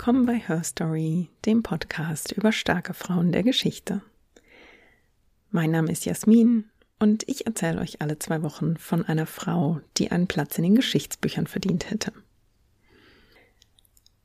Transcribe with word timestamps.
Willkommen 0.00 0.24
bei 0.24 0.38
Her 0.38 0.64
Story, 0.64 1.28
dem 1.44 1.62
Podcast 1.62 2.32
über 2.32 2.52
starke 2.52 2.94
Frauen 2.94 3.32
der 3.32 3.42
Geschichte. 3.42 4.00
Mein 5.50 5.72
Name 5.72 5.92
ist 5.92 6.06
Jasmin 6.06 6.64
und 6.98 7.28
ich 7.28 7.44
erzähle 7.44 7.82
euch 7.82 8.00
alle 8.00 8.18
zwei 8.18 8.42
Wochen 8.42 8.78
von 8.78 9.04
einer 9.04 9.26
Frau, 9.26 9.82
die 9.98 10.10
einen 10.10 10.26
Platz 10.26 10.56
in 10.56 10.64
den 10.64 10.74
Geschichtsbüchern 10.74 11.46
verdient 11.46 11.90
hätte. 11.90 12.14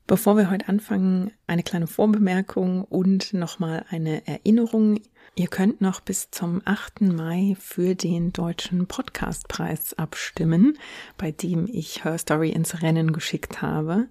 Bevor 0.06 0.38
wir 0.38 0.48
heute 0.48 0.66
anfangen, 0.70 1.30
eine 1.46 1.62
kleine 1.62 1.86
Vorbemerkung 1.86 2.82
und 2.82 3.34
nochmal 3.34 3.84
eine 3.90 4.26
Erinnerung. 4.26 5.02
Ihr 5.38 5.48
könnt 5.48 5.82
noch 5.82 6.00
bis 6.00 6.30
zum 6.30 6.62
8. 6.64 7.02
Mai 7.02 7.58
für 7.60 7.94
den 7.94 8.32
deutschen 8.32 8.86
Podcastpreis 8.86 9.92
abstimmen, 9.98 10.78
bei 11.18 11.30
dem 11.30 11.68
ich 11.70 12.04
Her 12.04 12.16
Story 12.16 12.48
ins 12.48 12.80
Rennen 12.80 13.12
geschickt 13.12 13.60
habe. 13.60 14.06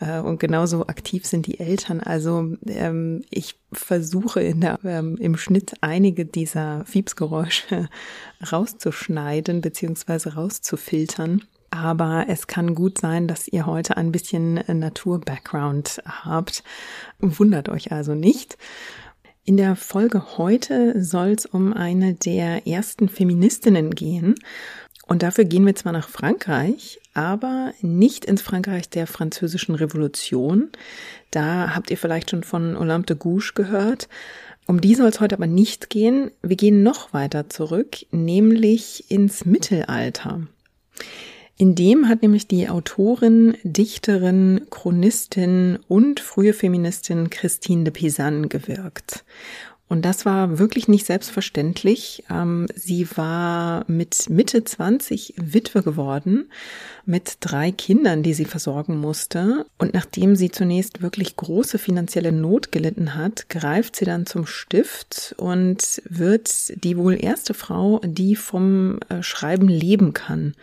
Äh, 0.00 0.20
und 0.20 0.40
genauso 0.40 0.86
aktiv 0.86 1.26
sind 1.26 1.46
die 1.46 1.60
Eltern. 1.60 2.00
Also 2.00 2.56
ähm, 2.66 3.22
ich 3.30 3.56
versuche 3.72 4.42
in 4.42 4.60
der, 4.60 4.78
ähm, 4.84 5.16
im 5.18 5.36
Schnitt 5.36 5.74
einige 5.80 6.24
dieser 6.24 6.84
Fiepsgeräusche 6.86 7.88
rauszuschneiden 8.52 9.60
beziehungsweise 9.60 10.34
rauszufiltern. 10.34 11.42
Aber 11.72 12.24
es 12.28 12.48
kann 12.48 12.74
gut 12.74 12.98
sein, 12.98 13.28
dass 13.28 13.46
ihr 13.46 13.64
heute 13.64 13.96
ein 13.96 14.10
bisschen 14.10 14.54
Natur-Background 14.66 16.02
habt. 16.04 16.64
Wundert 17.20 17.68
euch 17.68 17.92
also 17.92 18.16
nicht. 18.16 18.58
In 19.44 19.56
der 19.56 19.74
Folge 19.74 20.36
heute 20.38 21.02
soll 21.02 21.30
es 21.30 21.46
um 21.46 21.72
eine 21.72 22.14
der 22.14 22.66
ersten 22.66 23.08
Feministinnen 23.08 23.90
gehen. 23.94 24.34
Und 25.06 25.24
dafür 25.24 25.44
gehen 25.44 25.66
wir 25.66 25.74
zwar 25.74 25.92
nach 25.92 26.08
Frankreich, 26.08 27.00
aber 27.14 27.72
nicht 27.80 28.24
ins 28.24 28.42
Frankreich 28.42 28.88
der 28.90 29.08
französischen 29.08 29.74
Revolution. 29.74 30.68
Da 31.32 31.74
habt 31.74 31.90
ihr 31.90 31.98
vielleicht 31.98 32.30
schon 32.30 32.44
von 32.44 32.76
Olympe 32.76 33.06
de 33.06 33.16
Gouges 33.16 33.54
gehört. 33.54 34.08
Um 34.66 34.80
die 34.80 34.94
soll 34.94 35.08
es 35.08 35.20
heute 35.20 35.34
aber 35.34 35.48
nicht 35.48 35.90
gehen. 35.90 36.30
Wir 36.42 36.54
gehen 36.54 36.84
noch 36.84 37.12
weiter 37.12 37.48
zurück, 37.48 38.06
nämlich 38.12 39.10
ins 39.10 39.44
Mittelalter. 39.44 40.46
In 41.60 41.74
dem 41.74 42.08
hat 42.08 42.22
nämlich 42.22 42.46
die 42.46 42.70
Autorin, 42.70 43.54
Dichterin, 43.64 44.62
Chronistin 44.70 45.78
und 45.88 46.18
frühe 46.18 46.54
Feministin 46.54 47.28
Christine 47.28 47.84
de 47.84 47.92
Pizan 47.92 48.48
gewirkt. 48.48 49.26
Und 49.86 50.06
das 50.06 50.24
war 50.24 50.58
wirklich 50.58 50.88
nicht 50.88 51.04
selbstverständlich. 51.04 52.24
Ähm, 52.30 52.66
sie 52.74 53.06
war 53.14 53.84
mit 53.88 54.30
Mitte 54.30 54.64
20 54.64 55.34
Witwe 55.36 55.82
geworden, 55.82 56.50
mit 57.04 57.36
drei 57.40 57.72
Kindern, 57.72 58.22
die 58.22 58.32
sie 58.32 58.46
versorgen 58.46 58.96
musste. 58.96 59.66
Und 59.76 59.92
nachdem 59.92 60.36
sie 60.36 60.50
zunächst 60.50 61.02
wirklich 61.02 61.36
große 61.36 61.76
finanzielle 61.76 62.32
Not 62.32 62.72
gelitten 62.72 63.16
hat, 63.16 63.50
greift 63.50 63.96
sie 63.96 64.06
dann 64.06 64.24
zum 64.24 64.46
Stift 64.46 65.34
und 65.36 66.00
wird 66.08 66.84
die 66.84 66.96
wohl 66.96 67.22
erste 67.22 67.52
Frau, 67.52 68.00
die 68.02 68.34
vom 68.34 68.98
äh, 69.10 69.22
Schreiben 69.22 69.68
leben 69.68 70.14
kann. 70.14 70.54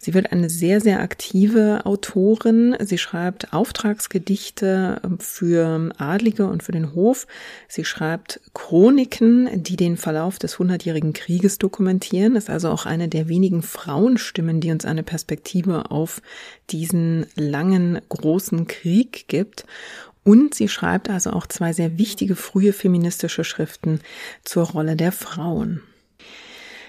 Sie 0.00 0.14
wird 0.14 0.30
eine 0.30 0.48
sehr, 0.48 0.80
sehr 0.80 1.00
aktive 1.00 1.84
Autorin. 1.84 2.76
Sie 2.80 2.98
schreibt 2.98 3.52
Auftragsgedichte 3.52 5.00
ähm, 5.04 5.18
für 5.18 5.90
Adlige 5.98 6.46
und 6.46 6.62
für 6.62 6.72
den 6.72 6.94
Hof. 6.94 7.26
Sie 7.66 7.84
schreibt 7.84 8.40
Chroniken, 8.54 9.62
die 9.62 9.76
den 9.76 9.96
Verlauf 9.96 10.38
des 10.38 10.58
Hundertjährigen 10.58 11.12
Krieges 11.12 11.58
dokumentieren. 11.58 12.36
Ist 12.36 12.48
also 12.48 12.70
auch 12.70 12.86
eine 12.86 13.08
der 13.08 13.28
wenigen 13.28 13.62
Frauenstimmen, 13.62 14.60
die 14.60 14.70
uns 14.70 14.84
eine 14.84 15.02
Perspektive 15.02 15.90
auf 15.90 16.22
diesen 16.70 17.26
langen, 17.34 18.00
großen 18.08 18.68
Krieg 18.68 19.26
gibt. 19.26 19.66
Und 20.22 20.54
sie 20.54 20.68
schreibt 20.68 21.10
also 21.10 21.30
auch 21.30 21.46
zwei 21.46 21.72
sehr 21.72 21.98
wichtige 21.98 22.36
frühe 22.36 22.72
feministische 22.72 23.44
Schriften 23.44 24.00
zur 24.44 24.64
Rolle 24.64 24.94
der 24.94 25.10
Frauen. 25.10 25.82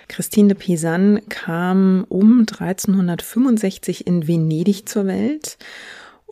Christine 0.10 0.50
de 0.50 0.58
Pisan 0.58 1.22
kam 1.30 2.06
um 2.10 2.42
1365 2.42 4.06
in 4.06 4.28
Venedig 4.28 4.90
zur 4.90 5.06
Welt 5.06 5.58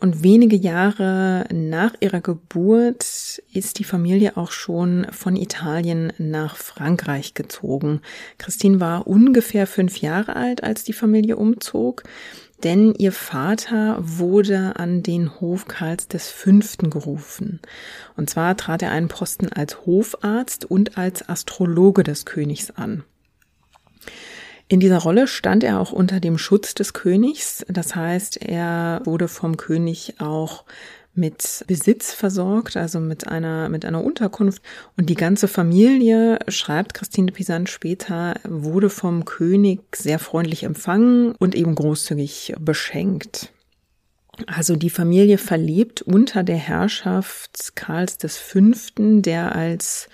und 0.00 0.22
wenige 0.22 0.54
Jahre 0.54 1.46
nach 1.52 1.94
ihrer 2.00 2.20
Geburt 2.20 3.42
ist 3.52 3.78
die 3.78 3.84
Familie 3.84 4.36
auch 4.36 4.52
schon 4.52 5.06
von 5.10 5.34
Italien 5.34 6.12
nach 6.18 6.56
Frankreich 6.56 7.34
gezogen. 7.34 8.00
Christine 8.38 8.78
war 8.78 9.08
ungefähr 9.08 9.66
fünf 9.66 9.98
Jahre 9.98 10.36
alt, 10.36 10.62
als 10.62 10.84
die 10.84 10.92
Familie 10.92 11.36
umzog, 11.36 12.04
denn 12.62 12.94
ihr 12.94 13.12
Vater 13.12 13.98
wurde 14.00 14.74
an 14.76 15.02
den 15.02 15.40
Hof 15.40 15.66
Karls 15.66 16.06
des 16.06 16.30
Fünften 16.30 16.90
gerufen. 16.90 17.60
Und 18.16 18.30
zwar 18.30 18.56
trat 18.56 18.82
er 18.82 18.92
einen 18.92 19.08
Posten 19.08 19.52
als 19.52 19.86
Hofarzt 19.86 20.64
und 20.64 20.96
als 20.96 21.28
Astrologe 21.28 22.04
des 22.04 22.24
Königs 22.24 22.70
an. 22.70 23.02
In 24.68 24.80
dieser 24.80 24.98
Rolle 24.98 25.26
stand 25.26 25.64
er 25.64 25.80
auch 25.80 25.92
unter 25.92 26.20
dem 26.20 26.36
Schutz 26.36 26.74
des 26.74 26.92
Königs. 26.92 27.64
Das 27.68 27.96
heißt, 27.96 28.36
er 28.36 29.00
wurde 29.04 29.26
vom 29.28 29.56
König 29.56 30.16
auch 30.18 30.64
mit 31.14 31.64
Besitz 31.66 32.12
versorgt, 32.12 32.76
also 32.76 33.00
mit 33.00 33.26
einer, 33.26 33.68
mit 33.68 33.84
einer 33.84 34.04
Unterkunft. 34.04 34.62
Und 34.96 35.10
die 35.10 35.14
ganze 35.14 35.48
Familie, 35.48 36.38
schreibt 36.48 36.94
Christine 36.94 37.26
de 37.26 37.34
Pisan 37.34 37.66
später, 37.66 38.34
wurde 38.44 38.88
vom 38.88 39.24
König 39.24 39.80
sehr 39.94 40.18
freundlich 40.18 40.62
empfangen 40.62 41.34
und 41.38 41.54
eben 41.54 41.74
großzügig 41.74 42.54
beschenkt. 42.60 43.52
Also 44.46 44.76
die 44.76 44.90
Familie 44.90 45.38
verlebt 45.38 46.02
unter 46.02 46.44
der 46.44 46.56
Herrschaft 46.56 47.74
Karls 47.74 48.18
Fünften, 48.36 49.22
der 49.22 49.56
als 49.56 50.08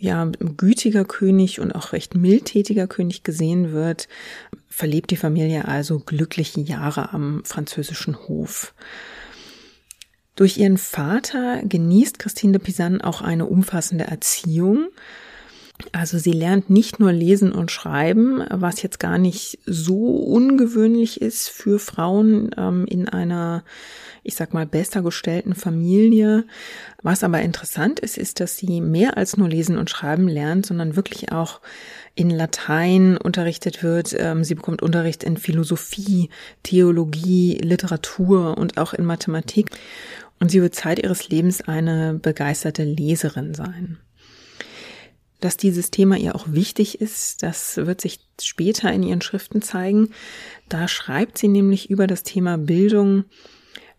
ja, 0.00 0.24
gütiger 0.56 1.04
König 1.04 1.60
und 1.60 1.72
auch 1.72 1.92
recht 1.92 2.14
mildtätiger 2.14 2.86
König 2.86 3.22
gesehen 3.22 3.72
wird, 3.72 4.08
verlebt 4.68 5.10
die 5.10 5.16
Familie 5.16 5.68
also 5.68 5.98
glückliche 6.00 6.60
Jahre 6.60 7.12
am 7.12 7.44
französischen 7.44 8.16
Hof. 8.16 8.74
Durch 10.36 10.56
ihren 10.56 10.78
Vater 10.78 11.60
genießt 11.64 12.18
Christine 12.18 12.52
de 12.54 12.62
Pisan 12.62 13.02
auch 13.02 13.20
eine 13.20 13.44
umfassende 13.44 14.04
Erziehung. 14.04 14.88
Also 15.92 16.18
sie 16.18 16.32
lernt 16.32 16.70
nicht 16.70 17.00
nur 17.00 17.12
lesen 17.12 17.52
und 17.52 17.70
schreiben, 17.70 18.44
was 18.50 18.82
jetzt 18.82 18.98
gar 19.00 19.18
nicht 19.18 19.58
so 19.66 20.16
ungewöhnlich 20.16 21.20
ist 21.20 21.48
für 21.48 21.78
Frauen 21.78 22.50
ähm, 22.56 22.86
in 22.86 23.08
einer, 23.08 23.64
ich 24.22 24.34
sag 24.34 24.52
mal, 24.52 24.66
besser 24.66 25.02
gestellten 25.02 25.54
Familie. 25.54 26.44
Was 27.02 27.24
aber 27.24 27.40
interessant 27.42 28.00
ist, 28.00 28.18
ist, 28.18 28.40
dass 28.40 28.56
sie 28.56 28.80
mehr 28.80 29.16
als 29.16 29.36
nur 29.36 29.48
lesen 29.48 29.78
und 29.78 29.90
schreiben 29.90 30.28
lernt, 30.28 30.66
sondern 30.66 30.96
wirklich 30.96 31.32
auch 31.32 31.60
in 32.14 32.30
Latein 32.30 33.16
unterrichtet 33.16 33.82
wird. 33.82 34.14
Ähm, 34.18 34.44
sie 34.44 34.54
bekommt 34.54 34.82
Unterricht 34.82 35.24
in 35.24 35.36
Philosophie, 35.36 36.30
Theologie, 36.62 37.58
Literatur 37.62 38.58
und 38.58 38.78
auch 38.78 38.92
in 38.92 39.04
Mathematik. 39.04 39.70
Und 40.40 40.50
sie 40.50 40.62
wird 40.62 40.74
Zeit 40.74 40.98
ihres 41.02 41.28
Lebens 41.28 41.60
eine 41.62 42.14
begeisterte 42.14 42.82
Leserin 42.84 43.54
sein. 43.54 43.98
Dass 45.40 45.56
dieses 45.56 45.90
Thema 45.90 46.16
ihr 46.16 46.34
auch 46.34 46.46
wichtig 46.48 47.00
ist, 47.00 47.42
das 47.42 47.76
wird 47.76 48.00
sich 48.00 48.20
später 48.40 48.92
in 48.92 49.02
ihren 49.02 49.22
Schriften 49.22 49.62
zeigen. 49.62 50.10
Da 50.68 50.86
schreibt 50.86 51.38
sie 51.38 51.48
nämlich 51.48 51.90
über 51.90 52.06
das 52.06 52.22
Thema 52.22 52.58
Bildung, 52.58 53.24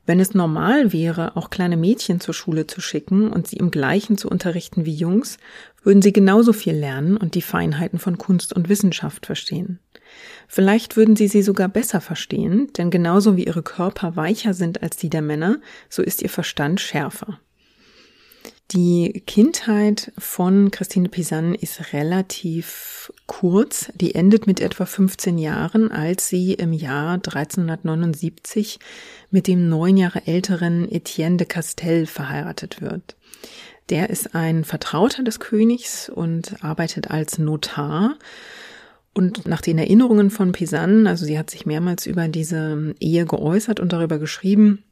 wenn 0.06 0.20
es 0.20 0.34
normal 0.34 0.94
wäre, 0.94 1.38
auch 1.38 1.52
kleine 1.52 1.78
Mädchen 1.78 2.20
zur 2.20 2.34
Schule 2.34 2.66
zu 2.66 2.82
schicken 2.82 3.32
und 3.32 3.48
sie 3.48 3.58
im 3.58 3.70
gleichen 3.70 4.18
zu 4.18 4.30
unterrichten 4.30 4.86
wie 4.86 4.96
Jungs, 4.96 5.38
würden 5.84 6.02
sie 6.02 6.12
genauso 6.12 6.54
viel 6.54 6.74
lernen 6.74 7.18
und 7.18 7.36
die 7.36 7.42
Feinheiten 7.42 8.00
von 8.00 8.18
Kunst 8.18 8.54
und 8.54 8.68
Wissenschaft 8.68 9.28
verstehen. 9.28 9.80
Vielleicht 10.48 10.98
würden 10.98 11.16
sie 11.16 11.28
sie 11.28 11.44
sogar 11.44 11.70
besser 11.70 12.02
verstehen, 12.02 12.72
denn 12.78 12.90
genauso 12.90 13.38
wie 13.38 13.46
ihre 13.46 13.64
Körper 13.64 14.16
weicher 14.16 14.54
sind 14.54 14.82
als 14.84 14.98
die 14.98 15.10
der 15.10 15.22
Männer, 15.22 15.60
so 15.88 16.02
ist 16.02 16.22
ihr 16.22 16.30
Verstand 16.30 16.82
schärfer. 16.82 17.40
Die 18.74 19.22
Kindheit 19.28 20.14
von 20.18 20.72
Christine 20.72 21.10
Pisan 21.10 21.56
ist 21.56 21.92
relativ 21.92 23.12
kurz. 23.26 23.92
Die 23.96 24.16
endet 24.16 24.48
mit 24.48 24.62
etwa 24.62 24.86
15 24.86 25.38
Jahren, 25.38 25.92
als 25.92 26.30
sie 26.30 26.54
im 26.54 26.72
Jahr 26.72 27.16
1379 27.16 28.80
mit 29.30 29.48
dem 29.48 29.68
neun 29.68 29.98
Jahre 29.98 30.26
älteren 30.26 30.90
Etienne 30.90 31.36
de 31.36 31.48
Castel 31.48 32.06
verheiratet 32.06 32.82
wird. 32.82 33.18
Der 33.90 34.10
ist 34.10 34.36
ein 34.36 34.64
Vertrauter 34.64 35.24
des 35.24 35.42
Königs 35.42 36.08
und 36.08 36.64
arbeitet 36.64 37.12
als 37.12 37.40
Notar. 37.40 38.16
Und 39.14 39.46
nach 39.48 39.60
den 39.60 39.80
Erinnerungen 39.80 40.30
von 40.30 40.54
Pisan, 40.54 41.08
also 41.08 41.26
sie 41.26 41.38
hat 41.38 41.50
sich 41.50 41.66
mehrmals 41.66 42.06
über 42.06 42.30
diese 42.30 42.96
Ehe 43.02 43.26
geäußert 43.26 43.82
und 43.82 43.92
darüber 43.92 44.18
geschrieben, 44.18 44.86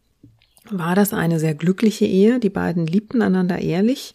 war 0.71 0.95
das 0.95 1.13
eine 1.13 1.39
sehr 1.39 1.54
glückliche 1.54 2.06
Ehe. 2.06 2.39
Die 2.39 2.50
beiden 2.50 2.86
liebten 2.86 3.21
einander 3.21 3.60
ehrlich 3.60 4.13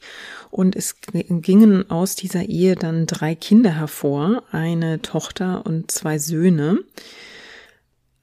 und 0.50 0.76
es 0.76 0.96
gingen 1.02 1.90
aus 1.90 2.16
dieser 2.16 2.48
Ehe 2.48 2.76
dann 2.76 3.06
drei 3.06 3.34
Kinder 3.34 3.70
hervor, 3.70 4.42
eine 4.50 5.02
Tochter 5.02 5.66
und 5.66 5.90
zwei 5.90 6.18
Söhne. 6.18 6.78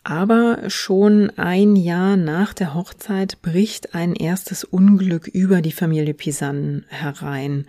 Aber 0.03 0.69
schon 0.69 1.29
ein 1.37 1.75
Jahr 1.75 2.17
nach 2.17 2.53
der 2.53 2.73
Hochzeit 2.73 3.41
bricht 3.41 3.93
ein 3.93 4.15
erstes 4.15 4.63
Unglück 4.63 5.27
über 5.27 5.61
die 5.61 5.71
Familie 5.71 6.15
Pisan 6.15 6.85
herein. 6.87 7.67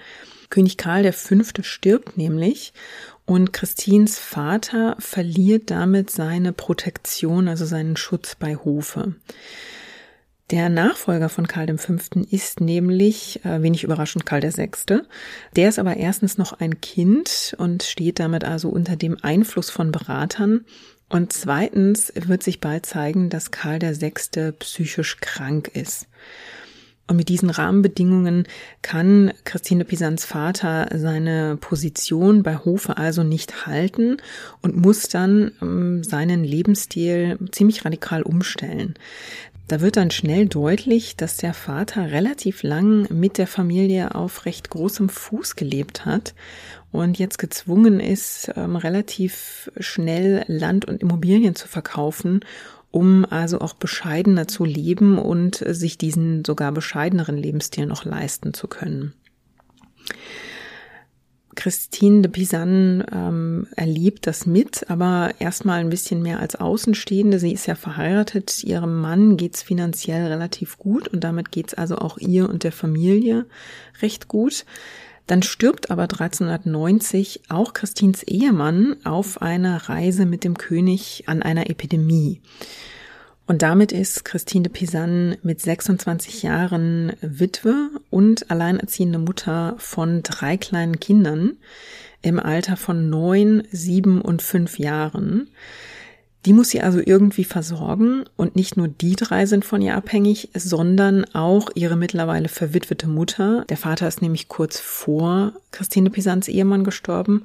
König 0.48 0.76
Karl 0.76 1.10
V. 1.12 1.42
stirbt 1.62 2.16
nämlich 2.16 2.72
und 3.26 3.52
Christins 3.52 4.18
Vater 4.18 4.96
verliert 4.98 5.70
damit 5.70 6.10
seine 6.10 6.52
Protektion, 6.52 7.48
also 7.48 7.64
seinen 7.64 7.96
Schutz 7.96 8.34
bei 8.34 8.56
Hofe. 8.56 9.14
Der 10.50 10.68
Nachfolger 10.68 11.28
von 11.28 11.46
Karl 11.46 11.78
V. 11.78 11.94
ist 12.30 12.60
nämlich, 12.60 13.44
äh, 13.44 13.62
wenig 13.62 13.84
überraschend, 13.84 14.26
Karl 14.26 14.42
VI. 14.42 14.70
Der 15.56 15.68
ist 15.68 15.78
aber 15.78 15.96
erstens 15.96 16.36
noch 16.36 16.52
ein 16.52 16.80
Kind 16.80 17.54
und 17.58 17.82
steht 17.82 18.18
damit 18.18 18.44
also 18.44 18.68
unter 18.68 18.96
dem 18.96 19.16
Einfluss 19.22 19.70
von 19.70 19.92
Beratern. 19.92 20.66
Und 21.08 21.32
zweitens 21.32 22.12
wird 22.14 22.42
sich 22.42 22.60
bald 22.60 22.86
zeigen, 22.86 23.30
dass 23.30 23.50
Karl 23.50 23.80
VI. 23.80 24.52
psychisch 24.58 25.18
krank 25.20 25.68
ist. 25.74 26.08
Und 27.08 27.16
mit 27.16 27.28
diesen 27.28 27.50
Rahmenbedingungen 27.50 28.44
kann 28.80 29.32
Christine 29.44 29.84
Pisans 29.84 30.24
Vater 30.24 30.88
seine 30.94 31.58
Position 31.60 32.42
bei 32.42 32.56
Hofe 32.56 32.96
also 32.96 33.22
nicht 33.22 33.66
halten 33.66 34.18
und 34.62 34.76
muss 34.76 35.08
dann 35.08 35.52
ähm, 35.60 36.04
seinen 36.04 36.44
Lebensstil 36.44 37.38
ziemlich 37.50 37.84
radikal 37.84 38.22
umstellen. 38.22 38.94
Da 39.68 39.80
wird 39.80 39.96
dann 39.96 40.10
schnell 40.10 40.46
deutlich, 40.46 41.16
dass 41.16 41.36
der 41.36 41.54
Vater 41.54 42.10
relativ 42.10 42.62
lang 42.62 43.06
mit 43.12 43.38
der 43.38 43.46
Familie 43.46 44.14
auf 44.14 44.44
recht 44.44 44.68
großem 44.70 45.08
Fuß 45.08 45.56
gelebt 45.56 46.04
hat 46.04 46.34
und 46.90 47.18
jetzt 47.18 47.38
gezwungen 47.38 48.00
ist, 48.00 48.52
ähm, 48.56 48.76
relativ 48.76 49.70
schnell 49.78 50.44
Land 50.46 50.84
und 50.84 51.00
Immobilien 51.00 51.54
zu 51.54 51.68
verkaufen, 51.68 52.40
um 52.90 53.24
also 53.24 53.60
auch 53.60 53.72
bescheidener 53.72 54.46
zu 54.46 54.64
leben 54.64 55.18
und 55.18 55.64
sich 55.66 55.96
diesen 55.96 56.44
sogar 56.44 56.72
bescheideneren 56.72 57.38
Lebensstil 57.38 57.86
noch 57.86 58.04
leisten 58.04 58.52
zu 58.52 58.68
können. 58.68 59.14
Christine 61.54 62.22
de 62.22 62.30
Pisan 62.30 63.04
ähm, 63.12 63.66
erlebt 63.76 64.26
das 64.26 64.46
mit, 64.46 64.88
aber 64.88 65.34
erstmal 65.38 65.80
ein 65.80 65.90
bisschen 65.90 66.22
mehr 66.22 66.40
als 66.40 66.56
Außenstehende. 66.56 67.38
Sie 67.38 67.52
ist 67.52 67.66
ja 67.66 67.74
verheiratet, 67.74 68.64
ihrem 68.64 69.00
Mann 69.00 69.36
geht's 69.36 69.62
finanziell 69.62 70.26
relativ 70.26 70.78
gut 70.78 71.08
und 71.08 71.22
damit 71.24 71.52
geht's 71.52 71.74
also 71.74 71.98
auch 71.98 72.18
ihr 72.18 72.48
und 72.48 72.64
der 72.64 72.72
Familie 72.72 73.46
recht 74.00 74.28
gut. 74.28 74.64
Dann 75.26 75.42
stirbt 75.42 75.90
aber 75.90 76.02
1390 76.02 77.42
auch 77.48 77.74
Christins 77.74 78.22
Ehemann 78.22 78.96
auf 79.04 79.40
einer 79.40 79.88
Reise 79.88 80.26
mit 80.26 80.44
dem 80.44 80.58
König 80.58 81.24
an 81.26 81.42
einer 81.42 81.70
Epidemie. 81.70 82.40
Und 83.46 83.62
damit 83.62 83.92
ist 83.92 84.24
Christine 84.24 84.64
de 84.64 84.72
Pisan 84.72 85.36
mit 85.42 85.60
26 85.60 86.42
Jahren 86.42 87.12
Witwe 87.20 87.90
und 88.08 88.50
alleinerziehende 88.50 89.18
Mutter 89.18 89.74
von 89.78 90.22
drei 90.22 90.56
kleinen 90.56 91.00
Kindern 91.00 91.56
im 92.22 92.38
Alter 92.38 92.76
von 92.76 93.10
neun, 93.10 93.64
sieben 93.72 94.20
und 94.20 94.42
fünf 94.42 94.78
Jahren. 94.78 95.48
Die 96.44 96.52
muss 96.52 96.70
sie 96.70 96.80
also 96.80 97.00
irgendwie 97.04 97.44
versorgen 97.44 98.24
und 98.36 98.56
nicht 98.56 98.76
nur 98.76 98.88
die 98.88 99.14
drei 99.14 99.46
sind 99.46 99.64
von 99.64 99.80
ihr 99.80 99.94
abhängig, 99.94 100.50
sondern 100.54 101.24
auch 101.34 101.70
ihre 101.74 101.96
mittlerweile 101.96 102.48
verwitwete 102.48 103.06
Mutter. 103.06 103.64
Der 103.68 103.76
Vater 103.76 104.08
ist 104.08 104.22
nämlich 104.22 104.48
kurz 104.48 104.80
vor 104.80 105.52
Christine 105.70 106.10
Pisans 106.10 106.48
Ehemann 106.48 106.82
gestorben 106.82 107.44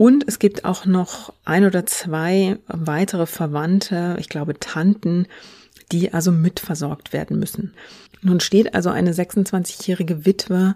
und 0.00 0.26
es 0.26 0.38
gibt 0.38 0.64
auch 0.64 0.86
noch 0.86 1.30
ein 1.44 1.66
oder 1.66 1.84
zwei 1.84 2.56
weitere 2.68 3.26
Verwandte, 3.26 4.16
ich 4.18 4.30
glaube 4.30 4.58
Tanten, 4.58 5.26
die 5.92 6.14
also 6.14 6.32
mitversorgt 6.32 7.12
werden 7.12 7.38
müssen. 7.38 7.74
Nun 8.22 8.40
steht 8.40 8.74
also 8.74 8.88
eine 8.88 9.12
26-jährige 9.12 10.24
Witwe, 10.24 10.74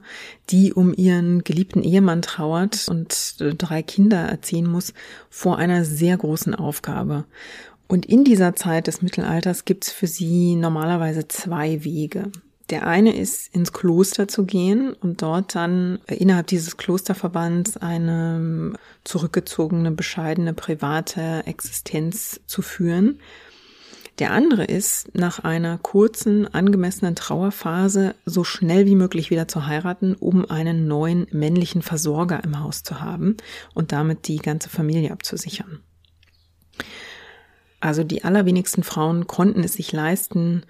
die 0.50 0.74
um 0.74 0.92
ihren 0.92 1.42
geliebten 1.42 1.82
Ehemann 1.82 2.20
trauert 2.20 2.86
und 2.86 3.36
drei 3.38 3.82
Kinder 3.82 4.18
erziehen 4.18 4.70
muss, 4.70 4.92
vor 5.30 5.56
einer 5.56 5.86
sehr 5.86 6.18
großen 6.18 6.54
Aufgabe. 6.54 7.24
Und 7.88 8.04
in 8.04 8.24
dieser 8.24 8.54
Zeit 8.54 8.88
des 8.88 9.00
Mittelalters 9.00 9.64
gibt 9.64 9.86
es 9.86 9.90
für 9.90 10.06
sie 10.06 10.54
normalerweise 10.54 11.28
zwei 11.28 11.82
Wege. 11.82 12.30
Der 12.70 12.86
eine 12.86 13.14
ist, 13.14 13.54
ins 13.54 13.72
Kloster 13.72 14.26
zu 14.26 14.46
gehen 14.46 14.94
und 14.94 15.20
dort 15.20 15.54
dann 15.54 15.98
innerhalb 16.06 16.46
dieses 16.46 16.78
Klosterverbands 16.78 17.76
eine 17.76 18.72
zurückgezogene, 19.04 19.90
bescheidene, 19.90 20.54
private 20.54 21.42
Existenz 21.46 22.40
zu 22.46 22.62
führen. 22.62 23.20
Der 24.18 24.30
andere 24.30 24.64
ist, 24.64 25.14
nach 25.14 25.40
einer 25.40 25.76
kurzen, 25.76 26.46
angemessenen 26.54 27.16
Trauerphase 27.16 28.14
so 28.24 28.44
schnell 28.44 28.86
wie 28.86 28.94
möglich 28.94 29.30
wieder 29.30 29.48
zu 29.48 29.66
heiraten, 29.66 30.14
um 30.14 30.48
einen 30.48 30.86
neuen 30.86 31.26
männlichen 31.32 31.82
Versorger 31.82 32.42
im 32.44 32.60
Haus 32.60 32.84
zu 32.84 33.00
haben 33.00 33.36
und 33.74 33.92
damit 33.92 34.28
die 34.28 34.36
ganze 34.36 34.70
Familie 34.70 35.10
abzusichern. 35.10 35.80
Also 37.80 38.04
die 38.04 38.24
allerwenigsten 38.24 38.84
Frauen 38.84 39.26
konnten 39.26 39.64
es 39.64 39.74
sich 39.74 39.92
leisten, 39.92 40.62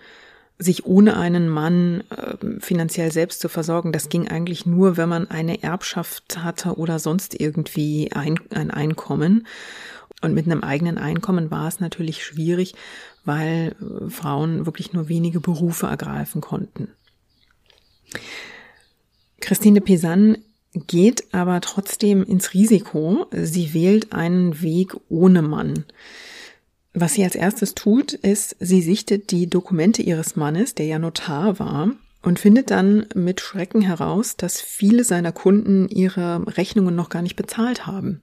sich 0.58 0.86
ohne 0.86 1.16
einen 1.16 1.48
Mann 1.48 2.04
äh, 2.10 2.60
finanziell 2.60 3.10
selbst 3.10 3.40
zu 3.40 3.48
versorgen. 3.48 3.92
Das 3.92 4.08
ging 4.08 4.28
eigentlich 4.28 4.66
nur, 4.66 4.96
wenn 4.96 5.08
man 5.08 5.28
eine 5.28 5.62
Erbschaft 5.62 6.42
hatte 6.42 6.76
oder 6.76 6.98
sonst 6.98 7.38
irgendwie 7.38 8.12
ein, 8.12 8.38
ein 8.50 8.70
Einkommen. 8.70 9.46
Und 10.22 10.32
mit 10.32 10.46
einem 10.46 10.62
eigenen 10.62 10.96
Einkommen 10.96 11.50
war 11.50 11.68
es 11.68 11.80
natürlich 11.80 12.24
schwierig, 12.24 12.74
weil 13.24 13.74
äh, 13.80 14.08
Frauen 14.10 14.64
wirklich 14.64 14.92
nur 14.92 15.08
wenige 15.08 15.40
Berufe 15.40 15.86
ergreifen 15.86 16.40
konnten. 16.40 16.88
Christine 19.40 19.80
Pisan 19.80 20.38
geht 20.86 21.34
aber 21.34 21.60
trotzdem 21.60 22.22
ins 22.22 22.54
Risiko. 22.54 23.26
Sie 23.32 23.74
wählt 23.74 24.12
einen 24.12 24.62
Weg 24.62 24.94
ohne 25.08 25.42
Mann. 25.42 25.84
Was 26.94 27.14
sie 27.14 27.24
als 27.24 27.34
erstes 27.34 27.74
tut, 27.74 28.12
ist, 28.12 28.56
sie 28.60 28.80
sichtet 28.80 29.32
die 29.32 29.48
Dokumente 29.48 30.00
ihres 30.00 30.36
Mannes, 30.36 30.76
der 30.76 30.86
ja 30.86 31.00
Notar 31.00 31.58
war, 31.58 31.90
und 32.22 32.38
findet 32.38 32.70
dann 32.70 33.06
mit 33.16 33.40
Schrecken 33.40 33.82
heraus, 33.82 34.36
dass 34.36 34.60
viele 34.60 35.02
seiner 35.02 35.32
Kunden 35.32 35.88
ihre 35.88 36.46
Rechnungen 36.56 36.94
noch 36.94 37.08
gar 37.08 37.20
nicht 37.20 37.34
bezahlt 37.34 37.86
haben. 37.86 38.22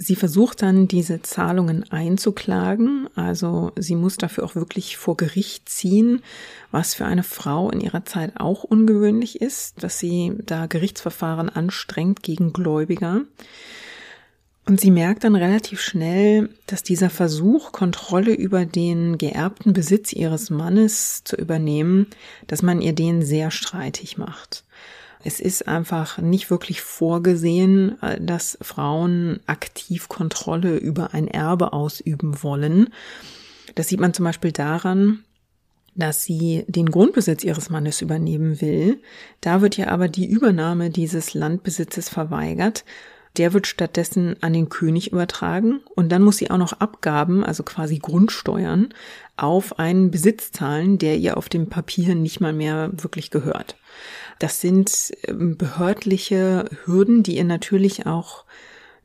Sie 0.00 0.16
versucht 0.16 0.62
dann, 0.62 0.88
diese 0.88 1.22
Zahlungen 1.22 1.90
einzuklagen. 1.90 3.08
Also 3.16 3.72
sie 3.76 3.96
muss 3.96 4.16
dafür 4.16 4.44
auch 4.44 4.54
wirklich 4.54 4.96
vor 4.96 5.16
Gericht 5.16 5.68
ziehen, 5.68 6.22
was 6.70 6.94
für 6.94 7.04
eine 7.04 7.24
Frau 7.24 7.68
in 7.70 7.80
ihrer 7.80 8.04
Zeit 8.04 8.34
auch 8.36 8.64
ungewöhnlich 8.64 9.40
ist, 9.40 9.82
dass 9.82 9.98
sie 9.98 10.34
da 10.46 10.66
Gerichtsverfahren 10.66 11.48
anstrengt 11.48 12.22
gegen 12.22 12.52
Gläubiger. 12.52 13.22
Und 14.68 14.78
sie 14.78 14.90
merkt 14.90 15.24
dann 15.24 15.34
relativ 15.34 15.80
schnell, 15.80 16.50
dass 16.66 16.82
dieser 16.82 17.08
Versuch, 17.08 17.72
Kontrolle 17.72 18.34
über 18.34 18.66
den 18.66 19.16
geerbten 19.16 19.72
Besitz 19.72 20.12
ihres 20.12 20.50
Mannes 20.50 21.24
zu 21.24 21.36
übernehmen, 21.36 22.06
dass 22.48 22.60
man 22.60 22.82
ihr 22.82 22.92
den 22.92 23.22
sehr 23.22 23.50
streitig 23.50 24.18
macht. 24.18 24.64
Es 25.24 25.40
ist 25.40 25.66
einfach 25.66 26.18
nicht 26.18 26.50
wirklich 26.50 26.82
vorgesehen, 26.82 28.00
äh, 28.02 28.20
dass 28.20 28.58
Frauen 28.60 29.40
aktiv 29.46 30.08
Kontrolle 30.08 30.76
über 30.76 31.14
ein 31.14 31.28
Erbe 31.28 31.72
ausüben 31.72 32.42
wollen. 32.42 32.90
Das 33.74 33.88
sieht 33.88 34.00
man 34.00 34.12
zum 34.12 34.26
Beispiel 34.26 34.52
daran, 34.52 35.24
dass 35.94 36.24
sie 36.24 36.64
den 36.68 36.90
Grundbesitz 36.90 37.42
ihres 37.42 37.70
Mannes 37.70 38.02
übernehmen 38.02 38.60
will. 38.60 39.00
Da 39.40 39.62
wird 39.62 39.78
ihr 39.78 39.90
aber 39.90 40.08
die 40.08 40.26
Übernahme 40.26 40.90
dieses 40.90 41.32
Landbesitzes 41.32 42.10
verweigert. 42.10 42.84
Der 43.38 43.52
wird 43.52 43.66
stattdessen 43.66 44.36
an 44.42 44.52
den 44.52 44.68
König 44.68 45.12
übertragen 45.12 45.80
und 45.94 46.10
dann 46.10 46.22
muss 46.22 46.38
sie 46.38 46.50
auch 46.50 46.58
noch 46.58 46.74
Abgaben, 46.74 47.44
also 47.44 47.62
quasi 47.62 47.98
Grundsteuern, 47.98 48.92
auf 49.36 49.78
einen 49.78 50.10
Besitz 50.10 50.50
zahlen, 50.50 50.98
der 50.98 51.16
ihr 51.16 51.36
auf 51.36 51.48
dem 51.48 51.68
Papier 51.68 52.16
nicht 52.16 52.40
mal 52.40 52.52
mehr 52.52 52.90
wirklich 52.92 53.30
gehört. 53.30 53.76
Das 54.40 54.60
sind 54.60 55.12
ähm, 55.26 55.56
behördliche 55.56 56.68
Hürden, 56.84 57.22
die 57.22 57.36
ihr 57.36 57.44
natürlich 57.44 58.06
auch 58.06 58.44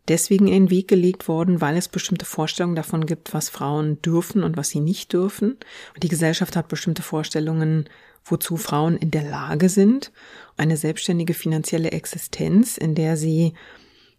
deswegen 0.07 0.47
in 0.47 0.65
den 0.65 0.69
Weg 0.69 0.87
gelegt 0.87 1.27
worden, 1.27 1.61
weil 1.61 1.77
es 1.77 1.87
bestimmte 1.87 2.25
Vorstellungen 2.25 2.75
davon 2.75 3.05
gibt, 3.05 3.33
was 3.33 3.49
Frauen 3.49 4.01
dürfen 4.01 4.43
und 4.43 4.57
was 4.57 4.69
sie 4.69 4.79
nicht 4.79 5.13
dürfen. 5.13 5.57
Und 5.93 6.03
die 6.03 6.09
Gesellschaft 6.09 6.55
hat 6.55 6.67
bestimmte 6.67 7.03
Vorstellungen, 7.03 7.89
wozu 8.25 8.57
Frauen 8.57 8.97
in 8.97 9.11
der 9.11 9.23
Lage 9.23 9.69
sind. 9.69 10.11
Eine 10.57 10.77
selbstständige 10.77 11.33
finanzielle 11.33 11.91
Existenz, 11.91 12.77
in 12.77 12.95
der 12.95 13.17
sie 13.17 13.53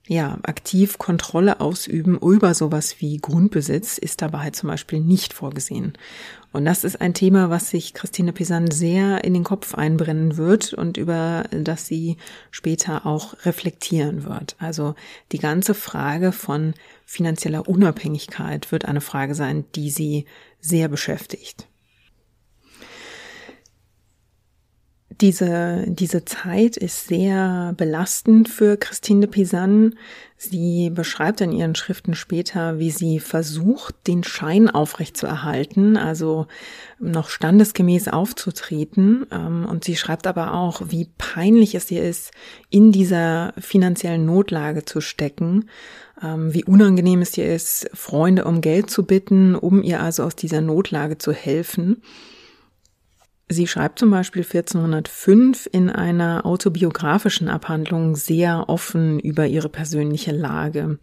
ja, 0.07 0.39
aktiv 0.43 0.99
Kontrolle 0.99 1.61
ausüben 1.61 2.19
über 2.19 2.53
sowas 2.53 2.97
wie 2.99 3.17
Grundbesitz 3.17 3.97
ist 3.97 4.21
dabei 4.21 4.51
zum 4.51 4.69
Beispiel 4.69 5.01
nicht 5.01 5.33
vorgesehen. 5.33 5.95
Und 6.53 6.67
das 6.67 6.85
ist 6.85 7.01
ein 7.01 7.15
Thema, 7.15 7.49
was 7.49 7.71
sich 7.71 7.95
Christine 7.95 8.33
Pisan 8.33 8.71
sehr 8.71 9.25
in 9.25 9.33
den 9.33 9.45
Kopf 9.45 9.75
einbrennen 9.75 10.37
wird 10.37 10.75
und 10.75 10.99
über 10.99 11.45
das 11.51 11.87
sie 11.87 12.19
später 12.51 13.07
auch 13.07 13.35
reflektieren 13.47 14.25
wird. 14.25 14.57
Also 14.59 14.95
die 15.33 15.39
ganze 15.39 15.75
Frage 15.75 16.33
von 16.33 16.75
finanzieller 17.07 17.67
Unabhängigkeit 17.67 18.71
wird 18.73 18.85
eine 18.85 19.01
Frage 19.01 19.35
sein, 19.35 19.65
die 19.75 19.91
sie 19.91 20.27
sehr 20.61 20.89
beschäftigt. 20.89 21.67
Diese, 25.21 25.85
diese 25.87 26.25
Zeit 26.25 26.77
ist 26.77 27.07
sehr 27.07 27.75
belastend 27.77 28.49
für 28.49 28.77
Christine 28.77 29.21
de 29.21 29.31
Pisanne. 29.31 29.93
Sie 30.37 30.91
beschreibt 30.91 31.41
in 31.41 31.53
ihren 31.53 31.75
Schriften 31.75 32.15
später, 32.15 32.79
wie 32.79 32.91
sie 32.91 33.21
versucht, 33.21 33.95
den 34.07 34.25
Schein 34.25 34.69
aufrechtzuerhalten, 34.69 35.97
also 35.97 36.47
noch 36.99 37.29
standesgemäß 37.29 38.09
aufzutreten. 38.09 39.27
Ähm, 39.31 39.67
und 39.67 39.85
sie 39.85 39.97
schreibt 39.97 40.27
aber 40.27 40.55
auch, 40.55 40.83
wie 40.87 41.09
peinlich 41.17 41.75
es 41.75 41.91
ihr 41.91 42.03
ist, 42.03 42.33
in 42.71 42.91
dieser 42.91 43.53
finanziellen 43.59 44.25
Notlage 44.25 44.85
zu 44.85 45.01
stecken, 45.01 45.69
ähm, 46.23 46.53
wie 46.53 46.65
unangenehm 46.65 47.23
es 47.23 47.37
ihr 47.39 47.55
ist, 47.55 47.89
Freunde 47.95 48.45
um 48.45 48.61
Geld 48.63 48.91
zu 48.91 49.05
bitten, 49.05 49.55
um 49.55 49.83
ihr 49.83 50.01
also 50.01 50.25
aus 50.25 50.35
dieser 50.35 50.61
Notlage 50.61 51.19
zu 51.19 51.33
helfen. 51.33 52.03
Sie 53.49 53.67
schreibt 53.67 53.99
zum 53.99 54.11
Beispiel 54.11 54.43
1405 54.43 55.69
in 55.71 55.91
einer 55.91 56.47
autobiografischen 56.47 57.49
Abhandlung 57.49 58.17
sehr 58.17 58.69
offen 58.69 59.21
über 59.21 59.47
ihre 59.47 59.69
persönliche 59.69 60.33
Lage. 60.33 60.99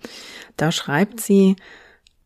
Da 0.57 0.71
schreibt 0.71 1.21
sie, 1.21 1.55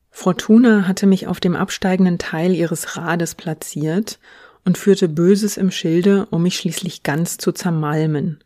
Fortuna 0.10 0.88
hatte 0.88 1.08
mich 1.08 1.28
auf 1.28 1.42
dem 1.42 1.58
absteigenden 1.58 2.18
Teil 2.18 2.54
ihres 2.54 2.96
Rades 2.96 3.36
platziert 3.36 4.20
und 4.64 4.78
führte 4.78 5.10
Böses 5.10 5.58
im 5.58 5.72
Schilde, 5.72 6.28
um 6.32 6.44
mich 6.44 6.56
schließlich 6.56 7.04
ganz 7.04 7.38
zu 7.38 7.52
zermalmen. 7.52 8.40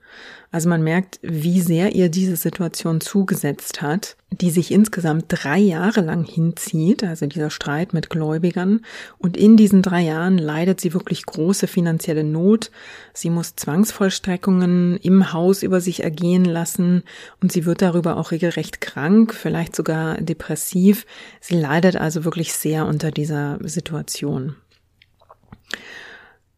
Also 0.51 0.67
man 0.67 0.83
merkt, 0.83 1.19
wie 1.21 1.61
sehr 1.61 1.93
ihr 1.93 2.09
diese 2.09 2.35
Situation 2.35 3.01
zugesetzt 3.01 3.83
hat, 3.83 4.17
die 4.31 4.49
sich 4.49 4.71
insgesamt 4.71 5.25
drei 5.27 5.59
Jahre 5.59 6.01
lang 6.01 6.23
hinzieht, 6.23 7.03
also 7.03 7.27
dieser 7.27 7.51
Streit 7.51 7.93
mit 7.93 8.09
Gläubigern. 8.09 8.81
Und 9.19 9.37
in 9.37 9.57
diesen 9.57 9.83
drei 9.83 10.01
Jahren 10.01 10.39
leidet 10.39 10.81
sie 10.81 10.93
wirklich 10.93 11.23
große 11.25 11.67
finanzielle 11.67 12.23
Not. 12.23 12.71
Sie 13.13 13.29
muss 13.29 13.55
Zwangsvollstreckungen 13.57 14.97
im 14.97 15.33
Haus 15.33 15.61
über 15.61 15.81
sich 15.81 16.03
ergehen 16.03 16.45
lassen 16.45 17.03
und 17.41 17.51
sie 17.51 17.65
wird 17.65 17.83
darüber 17.83 18.17
auch 18.17 18.31
regelrecht 18.31 18.81
krank, 18.81 19.35
vielleicht 19.35 19.75
sogar 19.75 20.19
depressiv. 20.19 21.05
Sie 21.41 21.59
leidet 21.59 21.95
also 21.95 22.25
wirklich 22.25 22.53
sehr 22.53 22.87
unter 22.87 23.11
dieser 23.11 23.59
Situation. 23.63 24.55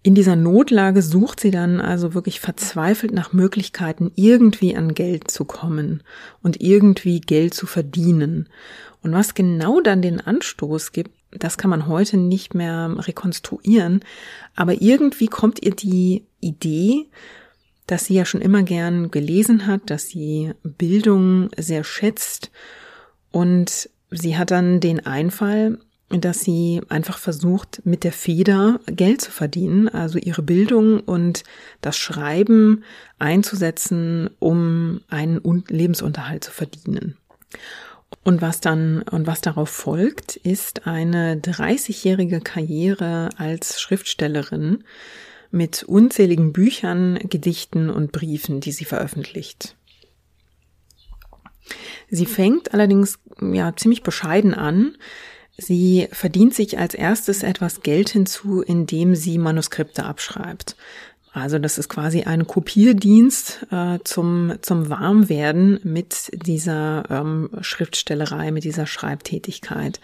In 0.03 0.15
dieser 0.15 0.35
Notlage 0.35 1.03
sucht 1.03 1.39
sie 1.39 1.51
dann 1.51 1.79
also 1.79 2.15
wirklich 2.15 2.39
verzweifelt 2.39 3.13
nach 3.13 3.33
Möglichkeiten, 3.33 4.11
irgendwie 4.15 4.75
an 4.75 4.95
Geld 4.95 5.29
zu 5.29 5.45
kommen 5.45 6.01
und 6.41 6.59
irgendwie 6.59 7.21
Geld 7.21 7.53
zu 7.53 7.67
verdienen. 7.67 8.49
Und 9.03 9.13
was 9.13 9.35
genau 9.35 9.79
dann 9.79 10.01
den 10.01 10.19
Anstoß 10.19 10.91
gibt, 10.91 11.11
das 11.31 11.57
kann 11.57 11.69
man 11.69 11.87
heute 11.87 12.17
nicht 12.17 12.55
mehr 12.55 12.95
rekonstruieren, 12.97 14.01
aber 14.55 14.81
irgendwie 14.81 15.27
kommt 15.27 15.63
ihr 15.63 15.71
die 15.71 16.25
Idee, 16.39 17.07
dass 17.85 18.05
sie 18.05 18.15
ja 18.15 18.25
schon 18.25 18.41
immer 18.41 18.63
gern 18.63 19.11
gelesen 19.11 19.67
hat, 19.67 19.89
dass 19.89 20.07
sie 20.07 20.53
Bildung 20.63 21.49
sehr 21.57 21.83
schätzt 21.83 22.51
und 23.31 23.89
sie 24.09 24.37
hat 24.37 24.51
dann 24.51 24.79
den 24.79 25.05
Einfall, 25.05 25.79
dass 26.19 26.41
sie 26.41 26.81
einfach 26.89 27.17
versucht, 27.17 27.81
mit 27.85 28.03
der 28.03 28.11
Feder 28.11 28.79
Geld 28.85 29.21
zu 29.21 29.31
verdienen, 29.31 29.87
also 29.87 30.17
ihre 30.17 30.41
Bildung 30.41 30.99
und 30.99 31.43
das 31.81 31.97
Schreiben 31.97 32.83
einzusetzen, 33.19 34.29
um 34.39 35.01
einen 35.09 35.41
Lebensunterhalt 35.67 36.43
zu 36.43 36.51
verdienen. 36.51 37.17
Und 38.23 38.41
was 38.41 38.59
dann, 38.59 39.03
und 39.03 39.25
was 39.25 39.41
darauf 39.41 39.69
folgt, 39.69 40.35
ist 40.35 40.85
eine 40.85 41.35
30-jährige 41.35 42.41
Karriere 42.41 43.29
als 43.37 43.81
Schriftstellerin 43.81 44.83
mit 45.49 45.83
unzähligen 45.83 46.53
Büchern, 46.53 47.19
Gedichten 47.29 47.89
und 47.89 48.11
Briefen, 48.11 48.59
die 48.59 48.71
sie 48.71 48.85
veröffentlicht. 48.85 49.75
Sie 52.09 52.25
fängt 52.25 52.73
allerdings 52.73 53.19
ja 53.41 53.75
ziemlich 53.75 54.03
bescheiden 54.03 54.53
an. 54.53 54.97
Sie 55.57 56.07
verdient 56.11 56.53
sich 56.53 56.79
als 56.79 56.93
erstes 56.93 57.43
etwas 57.43 57.81
Geld 57.81 58.09
hinzu, 58.09 58.61
indem 58.61 59.15
sie 59.15 59.37
Manuskripte 59.37 60.05
abschreibt. 60.05 60.75
Also 61.33 61.59
das 61.59 61.77
ist 61.77 61.87
quasi 61.87 62.23
ein 62.23 62.45
Kopierdienst 62.45 63.67
äh, 63.71 63.99
zum, 64.03 64.53
zum 64.61 64.89
Warmwerden 64.89 65.79
mit 65.83 66.29
dieser 66.45 67.03
ähm, 67.09 67.49
Schriftstellerei, 67.61 68.51
mit 68.51 68.65
dieser 68.65 68.85
Schreibtätigkeit. 68.85 70.01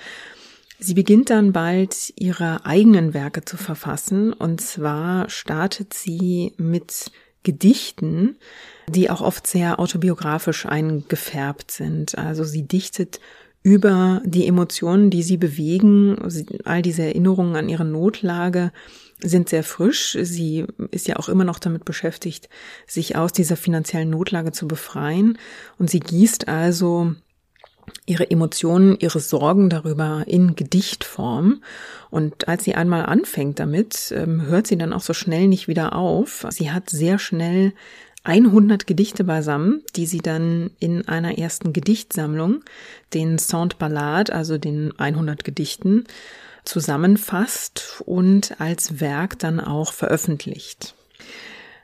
Sie 0.80 0.94
beginnt 0.94 1.30
dann 1.30 1.52
bald 1.52 2.14
ihre 2.16 2.66
eigenen 2.66 3.14
Werke 3.14 3.44
zu 3.44 3.58
verfassen 3.58 4.32
und 4.32 4.62
zwar 4.62 5.30
startet 5.30 5.94
sie 5.94 6.54
mit 6.58 7.12
Gedichten, 7.44 8.38
die 8.88 9.10
auch 9.10 9.22
oft 9.22 9.48
sehr 9.48 9.80
autobiografisch 9.80 10.66
eingefärbt 10.66 11.72
sind. 11.72 12.18
Also 12.18 12.44
sie 12.44 12.64
dichtet 12.64 13.20
über 13.68 14.22
die 14.24 14.48
Emotionen, 14.48 15.10
die 15.10 15.24
sie 15.24 15.36
bewegen. 15.36 16.18
All 16.64 16.82
diese 16.82 17.04
Erinnerungen 17.04 17.58
an 17.58 17.68
ihre 17.68 17.84
Notlage 17.84 18.72
sind 19.22 19.50
sehr 19.50 19.62
frisch. 19.62 20.18
Sie 20.22 20.66
ist 20.92 21.06
ja 21.10 21.18
auch 21.18 21.28
immer 21.28 21.44
noch 21.44 21.60
damit 21.60 21.84
beschäftigt, 21.84 22.48
sich 22.86 23.18
aus 23.18 23.34
dieser 23.34 23.58
finanziellen 23.58 24.10
Notlage 24.10 24.54
zu 24.54 24.70
befreien. 24.70 25.38
Und 25.78 25.90
sie 25.90 26.00
gießt 26.00 26.48
also 26.48 27.14
ihre 28.06 28.32
Emotionen, 28.32 28.98
ihre 29.02 29.20
Sorgen 29.20 29.70
darüber 29.70 30.24
in 30.28 30.56
Gedichtform. 30.56 31.62
Und 32.10 32.48
als 32.48 32.64
sie 32.64 32.76
einmal 32.76 33.06
anfängt 33.06 33.60
damit, 33.60 34.14
ähm, 34.16 34.44
hört 34.44 34.68
sie 34.68 34.78
dann 34.78 34.94
auch 34.94 35.02
so 35.02 35.14
schnell 35.14 35.50
nicht 35.50 35.68
wieder 35.68 35.94
auf. 35.94 36.46
Sie 36.52 36.72
hat 36.72 36.90
sehr 36.90 37.20
schnell 37.20 37.74
100 38.28 38.86
Gedichte 38.88 39.24
beisammen, 39.24 39.84
die 39.96 40.06
sie 40.06 40.18
dann 40.18 40.72
in 40.80 41.08
einer 41.08 41.38
ersten 41.38 41.72
Gedichtsammlung, 41.72 42.62
den 43.14 43.38
Saint 43.38 43.80
Ballade, 43.80 44.36
also 44.36 44.58
den 44.58 44.92
100 45.00 45.46
Gedichten, 45.46 46.04
zusammenfasst 46.66 48.04
und 48.06 48.60
als 48.60 49.00
Werk 49.00 49.40
dann 49.40 49.62
auch 49.62 49.94
veröffentlicht. 49.94 50.97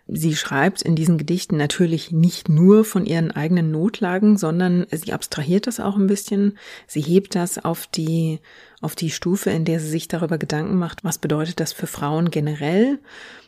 Sie 0.07 0.35
schreibt 0.35 0.81
in 0.81 0.95
diesen 0.95 1.17
Gedichten 1.17 1.55
natürlich 1.55 2.11
nicht 2.11 2.49
nur 2.49 2.83
von 2.83 3.05
ihren 3.05 3.31
eigenen 3.31 3.71
Notlagen, 3.71 4.37
sondern 4.37 4.85
sie 4.91 5.13
abstrahiert 5.13 5.65
das 5.65 5.79
auch 5.79 5.95
ein 5.95 6.07
bisschen. 6.07 6.57
Sie 6.87 6.99
hebt 6.99 7.35
das 7.35 7.63
auf 7.63 7.87
die, 7.87 8.39
auf 8.81 8.95
die 8.95 9.11
Stufe, 9.11 9.49
in 9.51 9.63
der 9.63 9.79
sie 9.79 9.87
sich 9.87 10.09
darüber 10.09 10.37
Gedanken 10.37 10.75
macht, 10.75 11.05
was 11.05 11.19
bedeutet 11.19 11.61
das 11.61 11.71
für 11.71 11.87
Frauen 11.87 12.31
generell. 12.31 12.99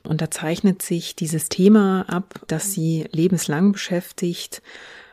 Und 0.04 0.22
da 0.22 0.32
zeichnet 0.32 0.82
sich 0.82 1.18
dieses 1.18 1.50
Thema 1.50 2.06
ab, 2.08 2.40
das 2.48 2.72
sie 2.72 3.06
lebenslang 3.12 3.74
beschäftigt, 3.74 4.62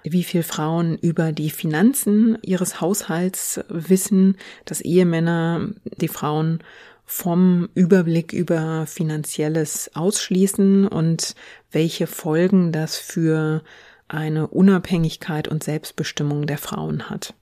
wie 0.04 0.24
viel 0.24 0.44
Frauen 0.44 0.96
über 0.98 1.32
die 1.32 1.50
Finanzen 1.50 2.38
ihres 2.42 2.80
Haushalts 2.80 3.60
wissen, 3.68 4.36
dass 4.64 4.80
Ehemänner 4.80 5.70
die 5.96 6.08
Frauen 6.08 6.62
vom 7.04 7.68
Überblick 7.74 8.32
über 8.32 8.86
finanzielles 8.86 9.90
ausschließen 9.94 10.86
und 10.86 11.34
welche 11.70 12.06
Folgen 12.06 12.72
das 12.72 12.96
für 12.96 13.62
eine 14.08 14.46
Unabhängigkeit 14.46 15.48
und 15.48 15.64
Selbstbestimmung 15.64 16.46
der 16.46 16.58
Frauen 16.58 17.10
hat. 17.10 17.34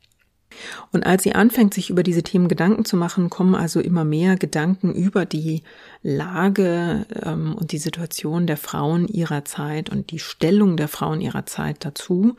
Und 0.93 1.07
als 1.07 1.23
sie 1.23 1.35
anfängt, 1.35 1.75
sich 1.75 1.91
über 1.91 2.03
diese 2.03 2.23
Themen 2.23 2.49
Gedanken 2.49 2.85
zu 2.85 2.97
machen, 2.97 3.31
kommen 3.31 3.55
also 3.55 3.81
immer 3.81 4.05
mehr 4.05 4.37
Gedanken 4.37 4.93
über 4.95 5.25
die 5.25 5.63
Lage 6.03 7.07
ähm, 7.25 7.55
und 7.55 7.73
die 7.73 7.79
Situation 7.79 8.47
der 8.47 8.57
Frauen 8.57 9.07
ihrer 9.07 9.45
Zeit 9.45 9.91
und 9.91 10.11
die 10.11 10.19
Stellung 10.19 10.77
der 10.77 10.89
Frauen 10.89 11.21
ihrer 11.21 11.47
Zeit 11.47 11.85
dazu. 11.85 12.37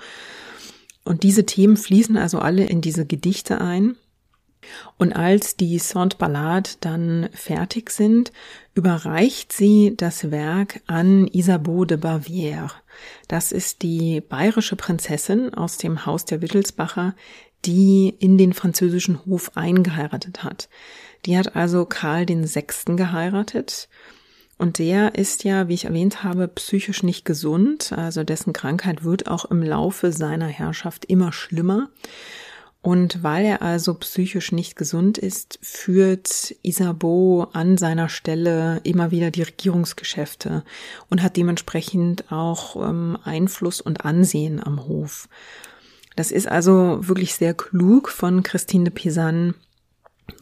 Und 1.04 1.24
diese 1.24 1.46
Themen 1.46 1.78
fließen 1.78 2.18
also 2.18 2.40
alle 2.40 2.66
in 2.66 2.82
diese 2.82 3.06
Gedichte 3.06 3.62
ein. 3.62 3.96
Und 4.98 5.14
als 5.14 5.56
die 5.56 5.80
Sainte 5.80 6.18
Ballade 6.18 6.72
dann 6.80 7.30
fertig 7.34 7.90
sind, 7.90 8.32
überreicht 8.74 9.52
sie 9.52 9.94
das 9.98 10.32
Werk 10.32 10.82
an 10.88 11.28
Isabeau 11.28 11.86
de 11.86 11.98
Bavière. 11.98 12.72
Das 13.28 13.52
ist 13.52 13.82
die 13.82 14.22
bayerische 14.22 14.76
Prinzessin 14.76 15.54
aus 15.54 15.78
dem 15.78 16.06
Haus 16.06 16.26
der 16.26 16.42
Wittelsbacher, 16.42 17.16
die 17.66 18.16
in 18.20 18.38
den 18.38 18.54
französischen 18.54 19.26
Hof 19.26 19.52
eingeheiratet 19.56 20.44
hat. 20.44 20.70
Die 21.26 21.38
hat 21.38 21.56
also 21.56 21.86
Karl 21.86 22.26
den 22.26 22.48
Sechsten 22.48 22.98
geheiratet. 22.98 23.90
Und 24.58 24.78
der 24.78 25.16
ist 25.16 25.44
ja, 25.44 25.68
wie 25.68 25.74
ich 25.74 25.86
erwähnt 25.86 26.24
habe, 26.24 26.48
psychisch 26.48 27.02
nicht 27.04 27.26
gesund. 27.26 27.94
Also 27.94 28.24
dessen 28.24 28.54
Krankheit 28.54 29.04
wird 29.04 29.28
auch 29.28 29.46
im 29.46 29.64
Laufe 29.64 30.12
seiner 30.12 30.48
Herrschaft 30.48 31.06
immer 31.06 31.32
schlimmer. 31.32 31.90
Und 32.82 33.22
weil 33.22 33.46
er 33.46 33.62
also 33.62 33.94
psychisch 33.94 34.52
nicht 34.52 34.76
gesund 34.76 35.20
ist, 35.20 35.60
führt 35.62 36.56
Isabeau 36.64 37.48
an 37.54 37.78
seiner 37.78 38.10
Stelle 38.10 38.82
immer 38.84 39.12
wieder 39.12 39.30
die 39.30 39.44
Regierungsgeschäfte 39.44 40.64
und 41.08 41.22
hat 41.22 41.38
dementsprechend 41.38 42.32
auch 42.32 42.76
ähm, 42.76 43.20
Einfluss 43.24 43.82
und 43.82 44.04
Ansehen 44.04 44.64
am 44.64 44.88
Hof. 44.88 45.30
Das 46.16 46.32
ist 46.32 46.48
also 46.48 47.08
wirklich 47.08 47.36
sehr 47.36 47.54
klug 47.54 48.10
von 48.10 48.42
Christine 48.42 48.86
de 48.86 48.94
Pisan, 48.94 49.54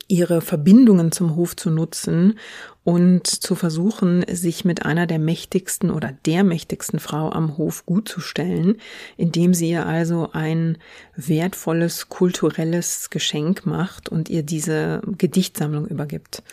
ihre 0.08 0.41
Verbindungen 0.41 1.12
zum 1.12 1.36
Hof 1.36 1.55
zu 1.55 1.69
nutzen 1.69 2.39
und 2.84 3.27
zu 3.27 3.55
versuchen, 3.55 4.25
sich 4.31 4.65
mit 4.65 4.86
einer 4.86 5.05
der 5.05 5.19
mächtigsten 5.19 5.91
oder 5.91 6.13
der 6.25 6.43
mächtigsten 6.43 7.00
Frau 7.00 7.31
am 7.31 7.58
Hof 7.58 7.86
gut 7.86 8.10
zu 8.10 8.19
stellen, 8.19 8.77
indem 9.17 9.53
sie 9.53 9.69
ihr 9.69 9.86
also 9.86 10.29
ein 10.34 10.77
wertvolles 11.15 12.10
kulturelles 12.10 13.10
Geschenk 13.10 13.65
macht 13.65 14.10
und 14.10 14.29
ihr 14.29 14.43
diese 14.43 15.01
Gedichtsammlung 15.17 15.88
übergibt. 15.88 16.43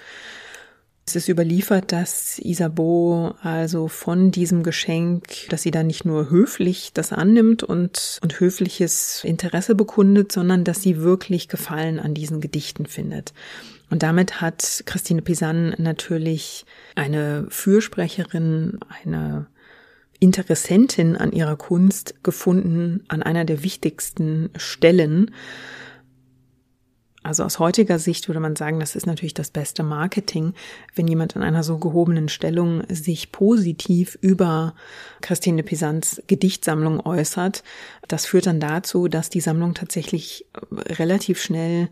Es 1.09 1.15
ist 1.15 1.29
überliefert, 1.29 1.93
dass 1.93 2.41
Isabeau 2.41 3.37
also 3.41 3.87
von 3.87 4.33
diesem 4.33 4.65
Geschenk, 4.65 5.49
dass 5.51 5.63
sie 5.63 5.71
da 5.71 5.85
nicht 5.85 6.05
nur 6.05 6.31
höflich 6.31 6.91
das 6.95 7.13
annimmt 7.13 7.63
und, 7.63 8.19
und 8.23 8.41
höfliches 8.41 9.23
Interesse 9.23 9.77
bekundet, 9.77 10.33
sondern 10.33 10.65
dass 10.65 10.83
sie 10.83 11.01
wirklich 11.01 11.47
Gefallen 11.47 12.01
an 12.01 12.13
diesen 12.13 12.41
Gedichten 12.41 12.87
findet. 12.87 13.35
Und 13.89 14.03
damit 14.03 14.41
hat 14.41 14.83
Christine 14.87 15.23
Pisan 15.23 15.77
natürlich 15.79 16.67
eine 16.97 17.47
Fürsprecherin, 17.51 18.81
eine 19.05 19.47
Interessentin 20.19 21.17
an 21.17 21.31
ihrer 21.31 21.57
Kunst 21.57 22.25
gefunden, 22.25 23.05
an 23.07 23.23
einer 23.23 23.45
der 23.45 23.63
wichtigsten 23.63 24.51
Stellen, 24.57 25.31
also 27.27 27.43
aus 27.43 27.59
heutiger 27.59 27.99
Sicht 27.99 28.29
würde 28.29 28.41
man 28.41 28.57
sagen, 28.57 28.79
das 28.79 28.95
ist 28.95 29.07
natürlich 29.07 29.35
das 29.35 29.51
beste 29.51 29.83
Marketing, 29.83 30.55
wenn 30.95 31.09
jemand 31.09 31.37
an 31.37 31.43
einer 31.43 31.63
so 31.63 31.79
gehobenen 31.79 32.29
Stellung 32.29 32.85
sich 32.89 33.33
positiv 33.33 34.17
über 34.21 34.75
Christine 35.21 35.63
Pisans 35.63 36.23
Gedichtsammlung 36.29 37.05
äußert. 37.05 37.65
Das 38.07 38.27
führt 38.27 38.47
dann 38.47 38.61
dazu, 38.61 39.09
dass 39.09 39.29
die 39.29 39.41
Sammlung 39.41 39.75
tatsächlich 39.75 40.47
relativ 40.73 41.43
schnell 41.43 41.89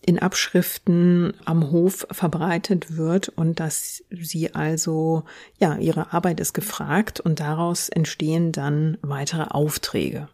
in 0.00 0.18
Abschriften 0.18 1.34
am 1.44 1.70
Hof 1.70 2.06
verbreitet 2.10 2.96
wird 2.96 3.28
und 3.28 3.60
dass 3.60 4.04
sie 4.10 4.54
also, 4.54 5.24
ja, 5.58 5.76
ihre 5.76 6.12
Arbeit 6.12 6.40
ist 6.40 6.54
gefragt 6.54 7.20
und 7.20 7.40
daraus 7.40 7.88
entstehen 7.88 8.52
dann 8.52 8.96
weitere 9.02 9.42
Aufträge. 9.42 10.28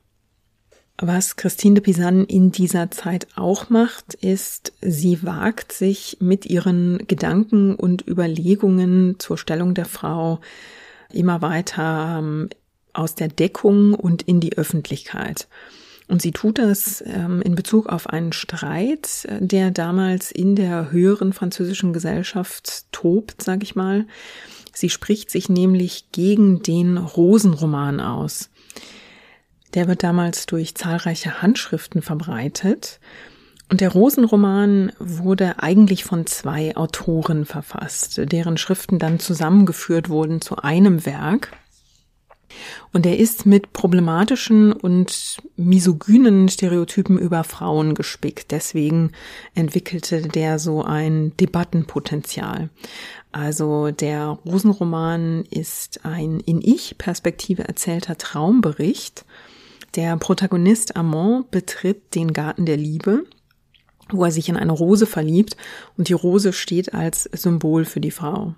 Was 0.98 1.34
Christine 1.34 1.74
de 1.74 1.82
Pisan 1.82 2.24
in 2.24 2.52
dieser 2.52 2.90
Zeit 2.92 3.26
auch 3.34 3.68
macht, 3.68 4.14
ist, 4.14 4.72
sie 4.80 5.24
wagt 5.24 5.72
sich 5.72 6.18
mit 6.20 6.46
ihren 6.46 6.98
Gedanken 7.08 7.74
und 7.74 8.06
Überlegungen 8.06 9.16
zur 9.18 9.36
Stellung 9.36 9.74
der 9.74 9.86
Frau 9.86 10.40
immer 11.12 11.42
weiter 11.42 12.18
ähm, 12.20 12.48
aus 12.92 13.16
der 13.16 13.26
Deckung 13.26 13.94
und 13.94 14.22
in 14.22 14.38
die 14.38 14.56
Öffentlichkeit. 14.56 15.48
Und 16.06 16.22
sie 16.22 16.30
tut 16.30 16.58
das 16.58 17.02
ähm, 17.04 17.42
in 17.42 17.56
Bezug 17.56 17.88
auf 17.88 18.08
einen 18.08 18.32
Streit, 18.32 19.26
der 19.40 19.72
damals 19.72 20.30
in 20.30 20.54
der 20.54 20.92
höheren 20.92 21.32
französischen 21.32 21.92
Gesellschaft 21.92 22.84
tobt, 22.92 23.42
sag 23.42 23.64
ich 23.64 23.74
mal. 23.74 24.06
Sie 24.72 24.90
spricht 24.90 25.30
sich 25.30 25.48
nämlich 25.48 26.12
gegen 26.12 26.62
den 26.62 26.98
Rosenroman 26.98 28.00
aus. 28.00 28.50
Der 29.74 29.88
wird 29.88 30.02
damals 30.02 30.46
durch 30.46 30.74
zahlreiche 30.74 31.42
Handschriften 31.42 32.00
verbreitet. 32.00 33.00
Und 33.70 33.80
der 33.80 33.90
Rosenroman 33.90 34.92
wurde 34.98 35.58
eigentlich 35.62 36.04
von 36.04 36.26
zwei 36.26 36.76
Autoren 36.76 37.44
verfasst, 37.44 38.20
deren 38.30 38.56
Schriften 38.56 38.98
dann 38.98 39.18
zusammengeführt 39.18 40.08
wurden 40.08 40.40
zu 40.40 40.56
einem 40.56 41.06
Werk. 41.06 41.50
Und 42.92 43.04
er 43.06 43.18
ist 43.18 43.46
mit 43.46 43.72
problematischen 43.72 44.72
und 44.72 45.38
misogynen 45.56 46.48
Stereotypen 46.48 47.18
über 47.18 47.42
Frauen 47.42 47.94
gespickt. 47.94 48.52
Deswegen 48.52 49.10
entwickelte 49.54 50.22
der 50.22 50.58
so 50.58 50.84
ein 50.84 51.36
Debattenpotenzial. 51.38 52.70
Also 53.32 53.90
der 53.90 54.38
Rosenroman 54.46 55.44
ist 55.50 56.04
ein 56.04 56.38
in 56.40 56.60
Ich-Perspektive 56.62 57.66
erzählter 57.66 58.16
Traumbericht 58.16 59.24
der 59.94 60.16
Protagonist 60.16 60.96
Amand 60.96 61.50
betritt 61.50 62.14
den 62.14 62.32
Garten 62.32 62.66
der 62.66 62.76
Liebe, 62.76 63.24
wo 64.10 64.24
er 64.24 64.30
sich 64.30 64.48
in 64.48 64.56
eine 64.56 64.72
Rose 64.72 65.06
verliebt 65.06 65.56
und 65.96 66.08
die 66.08 66.14
Rose 66.14 66.52
steht 66.52 66.94
als 66.94 67.24
Symbol 67.32 67.84
für 67.84 68.00
die 68.00 68.10
Frau. 68.10 68.54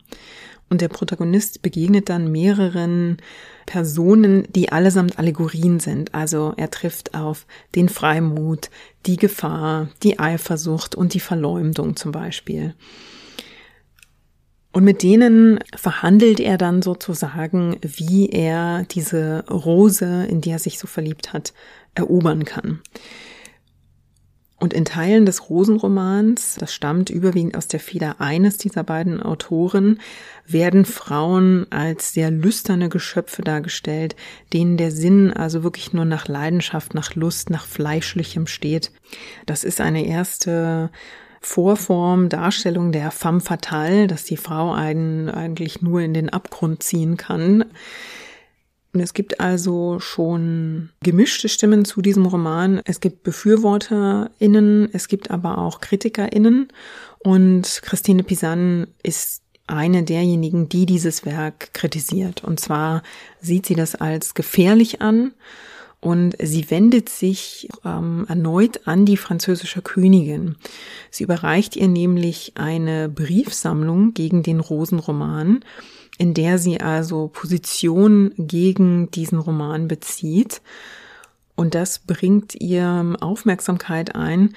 Und 0.69 0.81
der 0.81 0.89
Protagonist 0.89 1.63
begegnet 1.63 2.09
dann 2.09 2.33
mehreren 2.33 3.19
Personen, 3.67 4.49
die 4.53 4.73
allesamt 4.73 5.19
Allegorien 5.19 5.79
sind. 5.79 6.13
Also 6.13 6.55
er 6.57 6.71
trifft 6.71 7.15
auf 7.15 7.47
den 7.77 7.89
Freimut, 7.89 8.71
die 9.07 9.17
Gefahr, 9.17 9.89
die 10.03 10.19
Eifersucht 10.19 10.97
und 10.97 11.15
die 11.15 11.21
Verleumdung 11.21 11.95
zum 11.95 12.11
Beispiel. 12.11 12.75
Und 14.77 14.85
mit 14.85 15.03
denen 15.03 15.59
verhandelt 15.75 16.39
er 16.39 16.59
dann 16.59 16.83
sozusagen, 16.83 17.79
wie 17.81 18.29
er 18.29 18.85
diese 18.91 19.43
Rose, 19.49 20.27
in 20.27 20.43
die 20.43 20.51
er 20.51 20.59
sich 20.59 20.79
so 20.79 20.87
verliebt 20.87 21.33
hat, 21.33 21.55
erobern 21.95 22.45
kann. 22.45 22.81
Und 24.61 24.75
in 24.75 24.85
Teilen 24.85 25.25
des 25.25 25.49
Rosenromans, 25.49 26.57
das 26.59 26.75
stammt 26.75 27.09
überwiegend 27.09 27.57
aus 27.57 27.69
der 27.69 27.81
Feder 27.81 28.21
eines 28.21 28.59
dieser 28.59 28.85
beiden 28.85 29.23
Autoren, 29.23 29.99
werden 30.47 30.85
Frauen 30.85 31.67
als 31.73 32.13
sehr 32.13 32.31
lüsterne 32.31 32.91
Geschöpfe 32.91 33.41
dargestellt, 33.41 34.15
denen 34.53 34.77
der 34.77 34.91
Sinn 34.91 35.33
also 35.33 35.63
wirklich 35.63 35.95
nur 35.95 36.05
nach 36.05 36.29
Leidenschaft, 36.29 36.93
nach 36.93 37.15
Lust, 37.15 37.49
nach 37.49 37.65
Fleischlichem 37.65 38.47
steht. 38.47 38.93
Das 39.47 39.65
ist 39.65 39.81
eine 39.81 40.07
erste 40.07 40.91
Vorform, 41.49 42.29
Darstellung 42.29 42.91
der 42.91 43.13
femme 43.13 43.41
fatale, 43.41 44.09
dass 44.09 44.25
die 44.25 44.37
Frau 44.37 44.73
einen 44.73 45.31
eigentlich 45.31 45.81
nur 45.81 46.01
in 46.01 46.13
den 46.13 46.29
Abgrund 46.29 46.83
ziehen 46.83 47.17
kann. 47.17 47.65
Und 48.93 49.01
es 49.01 49.15
gibt 49.15 49.39
also 49.39 50.01
schon 50.01 50.91
gemischte 51.05 51.49
Stimmen 51.49 51.85
zu 51.85 52.03
diesem 52.03 52.27
Roman. 52.27 52.81
Es 52.85 52.99
gibt 52.99 53.23
BefürworterInnen, 53.23 54.89
es 54.93 55.07
gibt 55.07 55.31
aber 55.31 55.59
auch 55.59 55.81
KritikerInnen. 55.81 56.67
Und 57.21 57.81
Christine 57.83 58.25
Pisan 58.25 58.89
ist 59.05 59.43
eine 59.69 60.03
derjenigen, 60.03 60.69
die 60.69 60.85
dieses 60.85 61.25
Werk 61.25 61.73
kritisiert. 61.73 62.43
Und 62.43 62.59
zwar 62.59 63.05
sieht 63.41 63.67
sie 63.67 63.77
das 63.77 63.95
als 63.95 64.35
gefährlich 64.35 65.01
an 65.01 65.33
und 66.07 66.37
sie 66.41 66.71
wendet 66.71 67.09
sich 67.09 67.69
ähm, 67.85 68.27
erneut 68.29 68.87
an 68.87 69.07
die 69.07 69.17
französische 69.17 69.83
Königin. 69.83 70.55
Sie 71.11 71.25
überreicht 71.25 71.75
ihr 71.75 71.89
nämlich 71.89 72.53
eine 72.55 73.09
Briefsammlung 73.09 74.15
gegen 74.15 74.45
den 74.45 74.61
Rosenroman, 74.61 75.65
in 76.17 76.33
der 76.33 76.59
sie 76.59 76.81
also 76.81 77.27
Position 77.27 78.31
gegen 78.39 79.11
diesen 79.11 79.41
Roman 79.41 79.89
bezieht. 79.89 80.63
Und 81.57 81.75
das 81.75 81.99
bringt 81.99 82.55
ihr 82.55 83.17
Aufmerksamkeit 83.21 84.15
ein. 84.15 84.55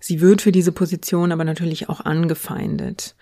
Sie 0.00 0.20
wird 0.20 0.42
für 0.42 0.50
diese 0.50 0.72
Position 0.72 1.30
aber 1.30 1.44
natürlich 1.44 1.88
auch 1.88 2.00
angefeindet. 2.00 3.14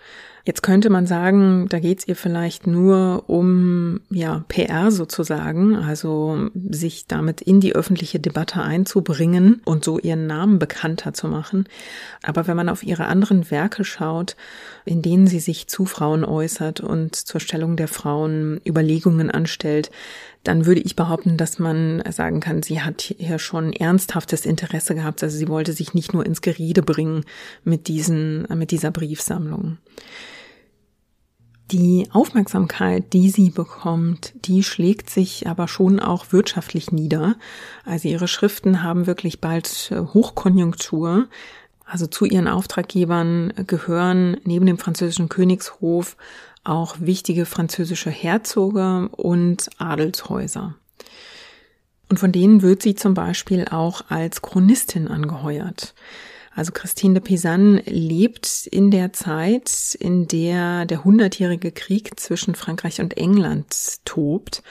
Jetzt 0.47 0.63
könnte 0.63 0.89
man 0.89 1.05
sagen, 1.05 1.67
da 1.67 1.77
geht 1.77 1.99
es 1.99 2.07
ihr 2.07 2.15
vielleicht 2.15 2.67
nur 2.67 3.25
um 3.27 3.99
ja 4.09 4.45
PR 4.47 4.91
sozusagen, 4.91 5.75
also 5.75 6.47
sich 6.53 7.05
damit 7.05 7.41
in 7.41 7.59
die 7.59 7.75
öffentliche 7.75 8.21
Debatte 8.21 8.61
einzubringen 8.61 9.59
und 9.65 9.83
so 9.83 9.99
ihren 9.99 10.25
Namen 10.25 10.57
bekannter 10.57 11.13
zu 11.13 11.27
machen. 11.27 11.67
Aber 12.23 12.47
wenn 12.47 12.55
man 12.55 12.69
auf 12.69 12.81
ihre 12.81 13.07
anderen 13.07 13.51
Werke 13.51 13.83
schaut, 13.83 14.37
in 14.85 15.01
denen 15.01 15.27
sie 15.27 15.41
sich 15.41 15.67
zu 15.67 15.85
Frauen 15.85 16.23
äußert 16.23 16.79
und 16.79 17.17
zur 17.17 17.41
Stellung 17.41 17.75
der 17.75 17.89
Frauen 17.89 18.61
Überlegungen 18.65 19.29
anstellt, 19.29 19.91
dann 20.45 20.65
würde 20.65 20.79
ich 20.79 20.95
behaupten, 20.95 21.35
dass 21.35 21.59
man 21.59 22.01
sagen 22.09 22.39
kann, 22.39 22.63
sie 22.63 22.79
hat 22.79 23.01
hier 23.01 23.37
schon 23.37 23.73
ernsthaftes 23.73 24.45
Interesse 24.45 24.95
gehabt. 24.95 25.21
Also 25.21 25.37
sie 25.37 25.49
wollte 25.49 25.73
sich 25.73 25.93
nicht 25.93 26.13
nur 26.13 26.25
ins 26.25 26.41
Gerede 26.41 26.83
bringen 26.83 27.25
mit 27.65 27.89
diesen, 27.89 28.47
mit 28.55 28.71
dieser 28.71 28.91
Briefsammlung. 28.91 29.77
Die 31.71 32.07
Aufmerksamkeit, 32.11 33.11
die 33.11 33.29
sie 33.29 33.49
bekommt, 33.49 34.33
die 34.45 34.63
schlägt 34.63 35.09
sich 35.09 35.47
aber 35.47 35.67
schon 35.67 35.99
auch 35.99 36.31
wirtschaftlich 36.31 36.91
nieder. 36.91 37.35
Also 37.83 38.07
ihre 38.07 38.29
Schriften 38.29 38.83
haben 38.83 39.05
wirklich 39.05 39.41
bald 39.41 39.91
äh, 39.91 39.99
Hochkonjunktur. 39.99 41.27
Also 41.85 42.07
zu 42.07 42.25
ihren 42.25 42.47
Auftraggebern 42.47 43.53
gehören 43.67 44.37
neben 44.45 44.65
dem 44.65 44.77
französischen 44.77 45.29
Königshof 45.29 46.15
auch 46.63 46.95
wichtige 46.99 47.45
französische 47.45 48.09
Herzoge 48.09 49.09
und 49.09 49.69
Adelshäuser. 49.77 50.75
Und 52.09 52.19
von 52.19 52.31
denen 52.31 52.61
wird 52.61 52.81
sie 52.81 52.95
zum 52.95 53.13
Beispiel 53.13 53.65
auch 53.69 54.03
als 54.09 54.41
Chronistin 54.41 55.07
angeheuert. 55.07 55.93
Also 56.57 56.71
Christine 56.71 57.13
de 57.13 57.21
Pisan 57.21 57.79
lebt 57.85 58.65
in 58.65 58.89
der 58.89 59.13
Zeit, 59.13 59.95
in 59.99 60.27
der 60.27 60.87
der 60.87 61.03
hundertjährige 61.03 61.71
Krieg 61.71 62.19
zwischen 62.19 62.55
Frankreich 62.55 62.99
und 62.99 63.15
England 63.15 63.99
tobt 64.05 64.63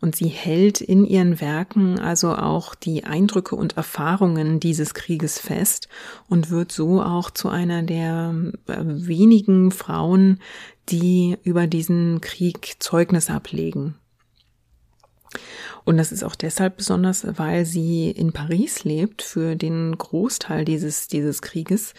und 0.00 0.14
sie 0.14 0.28
hält 0.28 0.80
in 0.80 1.04
ihren 1.04 1.40
Werken 1.40 1.98
also 1.98 2.36
auch 2.36 2.76
die 2.76 3.02
Eindrücke 3.02 3.56
und 3.56 3.76
Erfahrungen 3.76 4.60
dieses 4.60 4.94
Krieges 4.94 5.40
fest 5.40 5.88
und 6.28 6.50
wird 6.50 6.70
so 6.70 7.02
auch 7.02 7.28
zu 7.32 7.48
einer 7.48 7.82
der 7.82 8.36
äh, 8.68 8.76
wenigen 8.84 9.72
Frauen, 9.72 10.38
die 10.90 11.38
über 11.42 11.66
diesen 11.66 12.20
Krieg 12.20 12.76
Zeugnis 12.78 13.30
ablegen. 13.30 13.96
Und 15.84 15.96
das 15.96 16.12
ist 16.12 16.22
auch 16.22 16.36
deshalb 16.36 16.76
besonders, 16.76 17.26
weil 17.38 17.64
sie 17.66 18.10
in 18.10 18.32
Paris 18.32 18.84
lebt 18.84 19.22
für 19.22 19.56
den 19.56 19.96
Großteil 19.98 20.64
dieses, 20.64 21.08
dieses 21.08 21.42
Krieges 21.42 21.94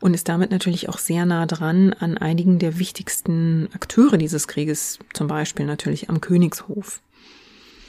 und 0.00 0.12
ist 0.14 0.28
damit 0.28 0.50
natürlich 0.50 0.88
auch 0.88 0.98
sehr 0.98 1.24
nah 1.24 1.46
dran 1.46 1.94
an 1.94 2.18
einigen 2.18 2.58
der 2.58 2.78
wichtigsten 2.78 3.68
Akteure 3.72 4.18
dieses 4.18 4.46
Krieges, 4.46 4.98
zum 5.14 5.26
Beispiel 5.26 5.64
natürlich 5.64 6.10
am 6.10 6.20
Königshof. 6.20 7.00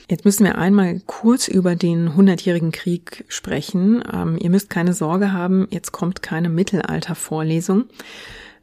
Jetzt 0.10 0.24
müssen 0.24 0.46
wir 0.46 0.58
einmal 0.58 1.02
kurz 1.08 1.48
über 1.48 1.76
den 1.76 2.16
Hundertjährigen 2.16 2.72
Krieg 2.72 3.26
sprechen. 3.28 4.04
Ähm, 4.14 4.38
ihr 4.40 4.52
müsst 4.52 4.70
keine 4.70 4.94
Sorge 4.94 5.34
haben, 5.34 5.68
jetzt 5.72 5.92
kommt 5.92 6.22
keine 6.22 6.48
Mittelaltervorlesung. 6.50 7.86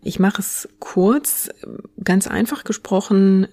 Ich 0.02 0.20
mache 0.20 0.40
es 0.40 0.68
kurz. 0.78 1.48
Ganz 2.02 2.28
einfach 2.28 2.64
gesprochen 2.64 3.48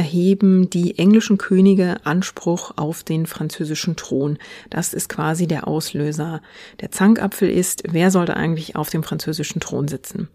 erheben 0.00 0.70
die 0.70 0.96
englischen 0.96 1.36
Könige 1.36 1.98
Anspruch 2.04 2.72
auf 2.76 3.04
den 3.04 3.26
französischen 3.26 3.96
Thron. 3.96 4.38
Das 4.70 4.94
ist 4.94 5.10
quasi 5.10 5.46
der 5.46 5.68
Auslöser. 5.68 6.40
Der 6.80 6.90
Zankapfel 6.90 7.50
ist, 7.50 7.82
wer 7.86 8.10
sollte 8.10 8.34
eigentlich 8.34 8.76
auf 8.76 8.88
dem 8.88 9.02
französischen 9.02 9.60
Thron 9.60 9.88
sitzen? 9.88 10.28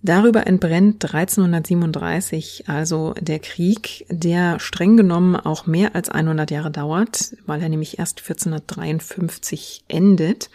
Darüber 0.00 0.46
entbrennt 0.46 1.04
1337 1.04 2.64
also 2.68 3.12
der 3.20 3.38
Krieg, 3.38 4.06
der 4.08 4.58
streng 4.60 4.96
genommen 4.96 5.36
auch 5.36 5.66
mehr 5.66 5.94
als 5.94 6.08
100 6.08 6.50
Jahre 6.50 6.70
dauert, 6.70 7.36
weil 7.44 7.60
er 7.60 7.68
nämlich 7.68 7.98
erst 7.98 8.20
1453 8.20 9.84
endet. 9.88 10.48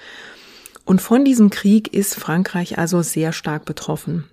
Und 0.83 0.99
von 0.99 1.23
diesem 1.23 1.51
Krieg 1.51 1.93
ist 1.93 2.15
Frankreich 2.15 2.79
also 2.79 3.03
sehr 3.03 3.33
stark 3.33 3.65
betroffen. 3.65 4.23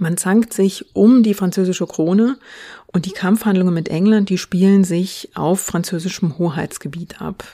Man 0.00 0.16
zankt 0.16 0.54
sich 0.54 0.96
um 0.96 1.22
die 1.22 1.34
französische 1.34 1.86
Krone 1.86 2.38
und 2.86 3.04
die 3.04 3.12
Kampfhandlungen 3.12 3.74
mit 3.74 3.90
England, 3.90 4.30
die 4.30 4.38
spielen 4.38 4.82
sich 4.82 5.28
auf 5.34 5.60
französischem 5.60 6.38
Hoheitsgebiet 6.38 7.20
ab. 7.20 7.44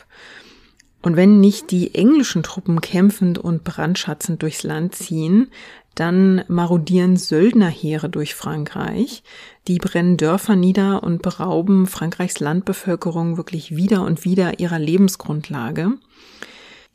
Und 1.03 1.17
wenn 1.17 1.41
nicht 1.41 1.73
die 1.73 1.97
englischen 1.97 2.45
Truppen 2.45 2.81
kämpfend 2.81 3.39
und 3.39 3.65
brandschatzend 3.65 4.43
durchs 4.43 4.63
Land 4.63 4.95
ziehen, 4.95 5.49
dann 5.97 6.45
marodieren 6.47 7.17
Söldnerheere 7.17 8.09
durch 8.09 8.37
Frankreich, 8.37 9.25
die 9.67 9.79
brennen 9.79 10.17
Dörfer 10.17 10.55
nieder 10.55 11.03
und 11.03 11.23
berauben 11.23 11.89
Frankreichs 11.89 12.39
Landbevölkerung 12.39 13.37
wirklich 13.37 13.75
wieder 13.75 14.03
und 14.03 14.25
wieder 14.25 14.61
ihrer 14.61 14.79
Lebensgrundlage. 14.79 15.95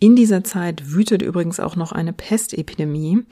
In 0.03 0.15
dieser 0.15 0.43
Zeit 0.43 0.91
wütet 0.91 1.21
übrigens 1.21 1.59
auch 1.59 1.75
noch 1.75 1.91
eine 1.91 2.11
Pestepidemie 2.11 3.23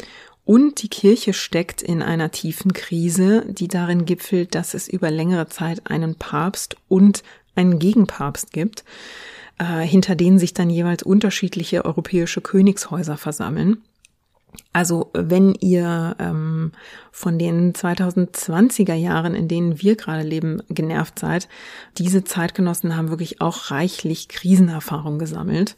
und 0.49 0.81
die 0.81 0.89
Kirche 0.89 1.33
steckt 1.33 1.83
in 1.83 2.01
einer 2.01 2.31
tiefen 2.31 2.73
Krise, 2.73 3.45
die 3.47 3.67
darin 3.67 4.05
gipfelt, 4.05 4.55
dass 4.55 4.73
es 4.73 4.88
über 4.88 5.12
längere 5.12 5.47
Zeit 5.47 5.91
einen 5.91 6.15
Papst 6.15 6.75
und 6.88 7.21
einen 7.53 7.77
Gegenpapst 7.77 8.51
gibt, 8.51 8.83
äh, 9.59 9.81
hinter 9.81 10.15
denen 10.15 10.39
sich 10.39 10.55
dann 10.55 10.71
jeweils 10.71 11.03
unterschiedliche 11.03 11.85
europäische 11.85 12.41
Königshäuser 12.41 13.15
versammeln. 13.15 13.83
Also 14.73 15.12
wenn 15.13 15.53
ihr 15.53 16.15
ähm, 16.17 16.71
von 17.12 17.38
den 17.38 17.73
2020er 17.73 18.95
Jahren, 18.95 19.35
in 19.35 19.47
denen 19.47 19.83
wir 19.83 19.97
gerade 19.97 20.23
leben, 20.23 20.63
genervt 20.67 21.19
seid, 21.19 21.47
diese 21.99 22.23
Zeitgenossen 22.23 22.95
haben 22.95 23.12
wirklich 23.12 23.39
auch 23.39 23.69
reichlich 23.69 24.29
Krisenerfahrung 24.29 25.19
gesammelt 25.19 25.75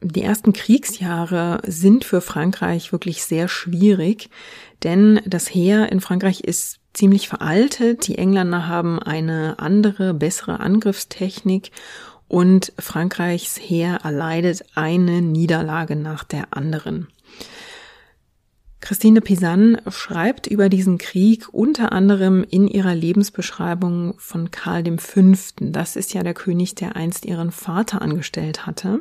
die 0.00 0.22
ersten 0.22 0.52
Kriegsjahre 0.52 1.60
sind 1.66 2.04
für 2.04 2.20
Frankreich 2.20 2.92
wirklich 2.92 3.24
sehr 3.24 3.48
schwierig, 3.48 4.28
denn 4.82 5.20
das 5.26 5.52
Heer 5.52 5.90
in 5.90 6.00
Frankreich 6.00 6.40
ist 6.40 6.80
ziemlich 6.92 7.28
veraltet. 7.28 8.06
Die 8.06 8.18
Engländer 8.18 8.66
haben 8.66 8.98
eine 8.98 9.58
andere, 9.58 10.14
bessere 10.14 10.60
Angriffstechnik 10.60 11.70
und 12.28 12.72
Frankreichs 12.78 13.58
Heer 13.58 14.00
erleidet 14.02 14.64
eine 14.74 15.22
Niederlage 15.22 15.96
nach 15.96 16.24
der 16.24 16.48
anderen. 16.50 17.08
Christine 18.80 19.20
Pisan 19.20 19.80
schreibt 19.88 20.46
über 20.46 20.68
diesen 20.68 20.98
Krieg 20.98 21.48
unter 21.52 21.92
anderem 21.92 22.44
in 22.48 22.68
ihrer 22.68 22.94
Lebensbeschreibung 22.94 24.14
von 24.18 24.50
Karl 24.50 24.84
V. 24.98 25.22
Das 25.58 25.96
ist 25.96 26.14
ja 26.14 26.22
der 26.22 26.34
König, 26.34 26.74
der 26.76 26.94
einst 26.94 27.24
ihren 27.24 27.50
Vater 27.50 28.00
angestellt 28.02 28.66
hatte. 28.66 29.00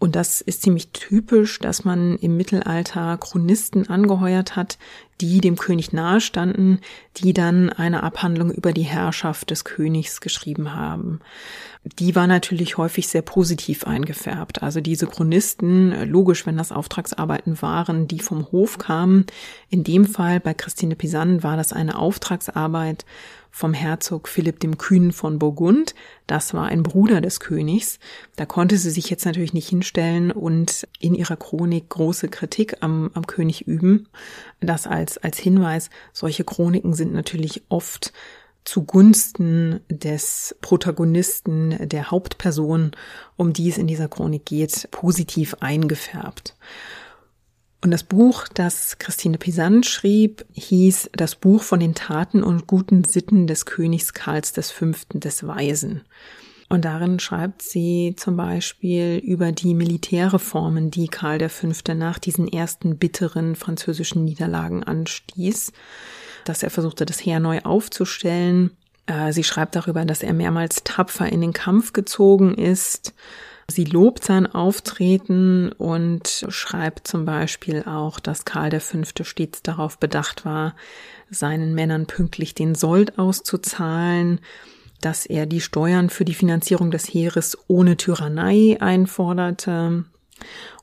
Und 0.00 0.16
das 0.16 0.40
ist 0.40 0.62
ziemlich 0.62 0.88
typisch, 0.92 1.58
dass 1.58 1.84
man 1.84 2.16
im 2.16 2.34
Mittelalter 2.38 3.18
Chronisten 3.18 3.90
angeheuert 3.90 4.56
hat, 4.56 4.78
die 5.20 5.42
dem 5.42 5.56
König 5.56 5.92
nahestanden, 5.92 6.80
die 7.18 7.34
dann 7.34 7.68
eine 7.68 8.02
Abhandlung 8.02 8.50
über 8.50 8.72
die 8.72 8.82
Herrschaft 8.82 9.50
des 9.50 9.64
Königs 9.64 10.22
geschrieben 10.22 10.74
haben. 10.74 11.20
Die 11.84 12.16
war 12.16 12.26
natürlich 12.26 12.78
häufig 12.78 13.08
sehr 13.08 13.20
positiv 13.20 13.84
eingefärbt. 13.84 14.62
Also 14.62 14.80
diese 14.80 15.06
Chronisten, 15.06 16.08
logisch, 16.08 16.46
wenn 16.46 16.56
das 16.56 16.72
Auftragsarbeiten 16.72 17.60
waren, 17.60 18.08
die 18.08 18.20
vom 18.20 18.50
Hof 18.52 18.78
kamen. 18.78 19.26
In 19.68 19.84
dem 19.84 20.06
Fall 20.06 20.40
bei 20.40 20.54
Christine 20.54 20.96
Pisan 20.96 21.42
war 21.42 21.58
das 21.58 21.74
eine 21.74 21.98
Auftragsarbeit 21.98 23.04
vom 23.50 23.74
Herzog 23.74 24.28
Philipp 24.28 24.60
dem 24.60 24.78
Kühnen 24.78 25.12
von 25.12 25.38
Burgund. 25.38 25.94
Das 26.26 26.54
war 26.54 26.66
ein 26.66 26.82
Bruder 26.82 27.20
des 27.20 27.40
Königs. 27.40 27.98
Da 28.36 28.46
konnte 28.46 28.76
sie 28.78 28.90
sich 28.90 29.10
jetzt 29.10 29.24
natürlich 29.24 29.52
nicht 29.52 29.68
hinstellen 29.68 30.30
und 30.30 30.86
in 30.98 31.14
ihrer 31.14 31.36
Chronik 31.36 31.88
große 31.88 32.28
Kritik 32.28 32.76
am, 32.80 33.10
am 33.14 33.26
König 33.26 33.66
üben. 33.66 34.08
Das 34.60 34.86
als, 34.86 35.18
als 35.18 35.38
Hinweis. 35.38 35.90
Solche 36.12 36.44
Chroniken 36.44 36.94
sind 36.94 37.12
natürlich 37.12 37.62
oft 37.68 38.12
zugunsten 38.64 39.80
des 39.88 40.56
Protagonisten, 40.60 41.76
der 41.88 42.10
Hauptperson, 42.10 42.92
um 43.36 43.52
die 43.52 43.68
es 43.68 43.78
in 43.78 43.86
dieser 43.86 44.08
Chronik 44.08 44.44
geht, 44.44 44.88
positiv 44.90 45.56
eingefärbt. 45.60 46.54
Und 47.82 47.92
das 47.92 48.02
Buch, 48.02 48.46
das 48.52 48.98
Christine 48.98 49.38
Pisan 49.38 49.82
schrieb, 49.84 50.44
hieß 50.52 51.10
Das 51.12 51.34
Buch 51.34 51.62
von 51.62 51.80
den 51.80 51.94
Taten 51.94 52.42
und 52.42 52.66
guten 52.66 53.04
Sitten 53.04 53.46
des 53.46 53.64
Königs 53.64 54.12
Karls 54.12 54.50
V. 54.70 54.90
des 55.14 55.46
Weisen. 55.46 56.02
Und 56.68 56.84
darin 56.84 57.18
schreibt 57.18 57.62
sie 57.62 58.14
zum 58.16 58.36
Beispiel 58.36 59.16
über 59.24 59.50
die 59.50 59.74
Militärreformen, 59.74 60.90
die 60.90 61.08
Karl 61.08 61.48
V. 61.48 61.68
nach 61.94 62.18
diesen 62.18 62.46
ersten 62.46 62.98
bitteren 62.98 63.56
französischen 63.56 64.24
Niederlagen 64.24 64.84
anstieß, 64.84 65.72
dass 66.44 66.62
er 66.62 66.70
versuchte, 66.70 67.06
das 67.06 67.18
Heer 67.18 67.40
neu 67.40 67.60
aufzustellen. 67.62 68.70
Äh, 69.06 69.32
sie 69.32 69.42
schreibt 69.42 69.74
darüber, 69.74 70.04
dass 70.04 70.22
er 70.22 70.34
mehrmals 70.34 70.84
tapfer 70.84 71.32
in 71.32 71.40
den 71.40 71.54
Kampf 71.54 71.92
gezogen 71.92 72.54
ist, 72.54 73.14
Sie 73.70 73.84
lobt 73.84 74.24
sein 74.24 74.46
Auftreten 74.46 75.70
und 75.72 76.46
schreibt 76.48 77.06
zum 77.06 77.24
Beispiel 77.24 77.84
auch, 77.84 78.18
dass 78.20 78.44
Karl 78.44 78.78
V. 78.80 79.02
stets 79.22 79.62
darauf 79.62 79.98
bedacht 79.98 80.44
war, 80.44 80.74
seinen 81.30 81.74
Männern 81.74 82.06
pünktlich 82.06 82.54
den 82.54 82.74
Sold 82.74 83.18
auszuzahlen, 83.18 84.40
dass 85.00 85.24
er 85.24 85.46
die 85.46 85.60
Steuern 85.60 86.10
für 86.10 86.24
die 86.24 86.34
Finanzierung 86.34 86.90
des 86.90 87.06
Heeres 87.06 87.56
ohne 87.68 87.96
Tyrannei 87.96 88.76
einforderte. 88.80 90.04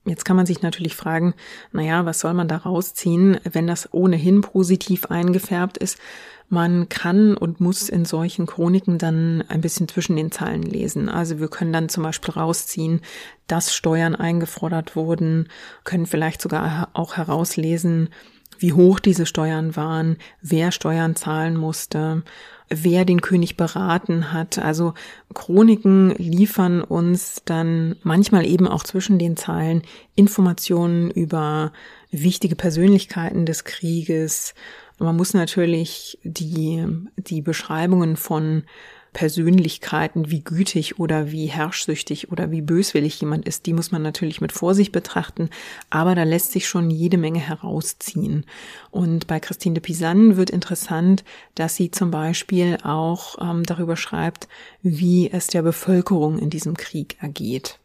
Jetzt 0.05 0.23
kann 0.23 0.37
man 0.37 0.45
sich 0.45 0.61
natürlich 0.61 0.95
fragen, 0.95 1.33
naja, 1.71 2.05
was 2.05 2.21
soll 2.21 2.33
man 2.33 2.47
da 2.47 2.57
rausziehen, 2.57 3.37
wenn 3.43 3.67
das 3.67 3.93
ohnehin 3.93 4.41
positiv 4.41 5.07
eingefärbt 5.07 5.77
ist? 5.77 5.97
Man 6.49 6.87
kann 6.87 7.35
und 7.35 7.59
muss 7.59 7.89
in 7.89 8.05
solchen 8.05 8.45
Chroniken 8.45 8.97
dann 8.97 9.43
ein 9.49 9.59
bisschen 9.59 9.87
zwischen 9.89 10.15
den 10.15 10.31
Zeilen 10.31 10.63
lesen. 10.63 11.09
Also 11.09 11.39
wir 11.39 11.49
können 11.49 11.73
dann 11.73 11.89
zum 11.89 12.03
Beispiel 12.03 12.33
rausziehen, 12.33 13.01
dass 13.47 13.75
Steuern 13.75 14.15
eingefordert 14.15 14.95
wurden, 14.95 15.49
können 15.83 16.05
vielleicht 16.05 16.41
sogar 16.41 16.89
auch 16.93 17.17
herauslesen, 17.17 18.09
wie 18.59 18.73
hoch 18.73 18.99
diese 18.99 19.25
Steuern 19.25 19.75
waren, 19.75 20.17
wer 20.41 20.71
Steuern 20.71 21.15
zahlen 21.15 21.57
musste, 21.57 22.23
wer 22.69 23.05
den 23.05 23.21
König 23.21 23.57
beraten 23.57 24.33
hat. 24.33 24.57
Also 24.57 24.93
Chroniken 25.33 26.11
liefern 26.17 26.81
uns 26.81 27.41
dann 27.45 27.95
manchmal 28.03 28.45
eben 28.45 28.67
auch 28.67 28.83
zwischen 28.83 29.19
den 29.19 29.37
Zeilen 29.37 29.83
Informationen 30.15 31.11
über 31.11 31.71
wichtige 32.11 32.55
Persönlichkeiten 32.55 33.45
des 33.45 33.63
Krieges, 33.63 34.53
man 34.99 35.15
muss 35.15 35.33
natürlich 35.33 36.17
die, 36.23 36.85
die 37.17 37.41
Beschreibungen 37.41 38.17
von 38.17 38.63
Persönlichkeiten, 39.17 40.29
wie 40.29 40.43
gütig 40.43 40.99
oder 40.99 41.31
wie 41.31 41.47
herrschsüchtig 41.47 42.31
oder 42.31 42.51
wie 42.51 42.61
böswillig 42.61 43.19
jemand 43.19 43.47
ist, 43.47 43.65
die 43.65 43.73
muss 43.73 43.91
man 43.91 44.03
natürlich 44.03 44.41
mit 44.41 44.51
Vorsicht 44.51 44.91
betrachten, 44.91 45.49
aber 45.89 46.13
da 46.13 46.21
lässt 46.21 46.51
sich 46.51 46.67
schon 46.67 46.91
jede 46.91 47.17
Menge 47.17 47.39
herausziehen. 47.39 48.45
Und 48.91 49.25
bei 49.25 49.39
Christine 49.39 49.73
de 49.73 49.81
Pisan 49.81 50.37
wird 50.37 50.51
interessant, 50.51 51.23
dass 51.55 51.75
sie 51.75 51.89
zum 51.89 52.11
Beispiel 52.11 52.77
auch 52.83 53.37
ähm, 53.41 53.63
darüber 53.63 53.97
schreibt, 53.97 54.47
wie 54.83 55.31
es 55.31 55.47
der 55.47 55.63
Bevölkerung 55.63 56.37
in 56.37 56.51
diesem 56.51 56.77
Krieg 56.77 57.17
ergeht. 57.19 57.79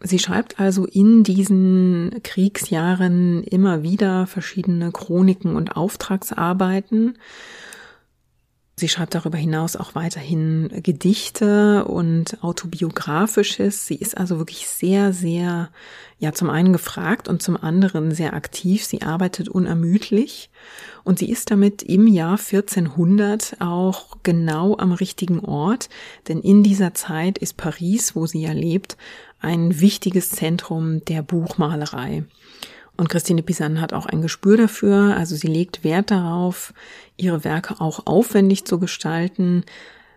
Sie 0.00 0.18
schreibt 0.20 0.60
also 0.60 0.86
in 0.86 1.24
diesen 1.24 2.20
Kriegsjahren 2.22 3.42
immer 3.42 3.82
wieder 3.82 4.26
verschiedene 4.26 4.92
Chroniken 4.92 5.56
und 5.56 5.76
Auftragsarbeiten. 5.76 7.18
Sie 8.78 8.88
schreibt 8.88 9.16
darüber 9.16 9.38
hinaus 9.38 9.74
auch 9.74 9.96
weiterhin 9.96 10.68
Gedichte 10.84 11.84
und 11.84 12.44
autobiografisches. 12.44 13.88
Sie 13.88 13.96
ist 13.96 14.16
also 14.16 14.38
wirklich 14.38 14.68
sehr, 14.68 15.12
sehr, 15.12 15.70
ja, 16.20 16.32
zum 16.32 16.48
einen 16.48 16.72
gefragt 16.72 17.26
und 17.26 17.42
zum 17.42 17.56
anderen 17.56 18.14
sehr 18.14 18.34
aktiv. 18.34 18.84
Sie 18.84 19.02
arbeitet 19.02 19.48
unermüdlich 19.48 20.50
und 21.02 21.18
sie 21.18 21.28
ist 21.28 21.50
damit 21.50 21.82
im 21.82 22.06
Jahr 22.06 22.38
1400 22.38 23.56
auch 23.58 24.18
genau 24.22 24.76
am 24.78 24.92
richtigen 24.92 25.40
Ort, 25.40 25.88
denn 26.28 26.40
in 26.40 26.62
dieser 26.62 26.94
Zeit 26.94 27.38
ist 27.38 27.56
Paris, 27.56 28.14
wo 28.14 28.26
sie 28.26 28.42
ja 28.42 28.52
lebt, 28.52 28.96
ein 29.40 29.80
wichtiges 29.80 30.30
Zentrum 30.30 31.04
der 31.04 31.22
Buchmalerei. 31.22 32.24
Und 32.96 33.08
Christine 33.08 33.42
Pisan 33.44 33.80
hat 33.80 33.92
auch 33.92 34.06
ein 34.06 34.22
Gespür 34.22 34.56
dafür, 34.56 35.16
also 35.16 35.36
sie 35.36 35.46
legt 35.46 35.84
Wert 35.84 36.10
darauf, 36.10 36.74
ihre 37.16 37.44
Werke 37.44 37.80
auch 37.80 38.06
aufwendig 38.06 38.64
zu 38.64 38.80
gestalten. 38.80 39.64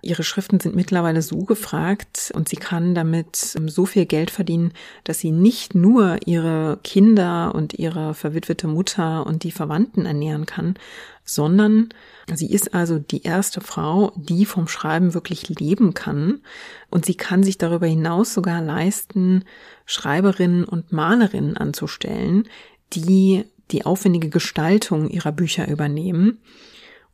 Ihre 0.03 0.23
Schriften 0.23 0.59
sind 0.59 0.75
mittlerweile 0.75 1.21
so 1.21 1.39
gefragt 1.39 2.31
und 2.33 2.49
sie 2.49 2.55
kann 2.55 2.95
damit 2.95 3.55
ähm, 3.55 3.69
so 3.69 3.85
viel 3.85 4.05
Geld 4.05 4.31
verdienen, 4.31 4.73
dass 5.03 5.19
sie 5.19 5.31
nicht 5.31 5.75
nur 5.75 6.17
ihre 6.25 6.79
Kinder 6.83 7.53
und 7.53 7.75
ihre 7.75 8.13
verwitwete 8.13 8.67
Mutter 8.67 9.25
und 9.25 9.43
die 9.43 9.51
Verwandten 9.51 10.05
ernähren 10.05 10.47
kann, 10.47 10.75
sondern 11.23 11.89
sie 12.33 12.51
ist 12.51 12.73
also 12.73 12.97
die 12.97 13.23
erste 13.23 13.61
Frau, 13.61 14.11
die 14.15 14.45
vom 14.45 14.67
Schreiben 14.67 15.13
wirklich 15.13 15.47
leben 15.49 15.93
kann 15.93 16.41
und 16.89 17.05
sie 17.05 17.15
kann 17.15 17.43
sich 17.43 17.59
darüber 17.59 17.85
hinaus 17.85 18.33
sogar 18.33 18.61
leisten, 18.61 19.45
Schreiberinnen 19.85 20.63
und 20.63 20.91
Malerinnen 20.91 21.57
anzustellen, 21.57 22.47
die 22.93 23.45
die 23.69 23.85
aufwendige 23.85 24.29
Gestaltung 24.29 25.09
ihrer 25.09 25.31
Bücher 25.31 25.67
übernehmen. 25.67 26.39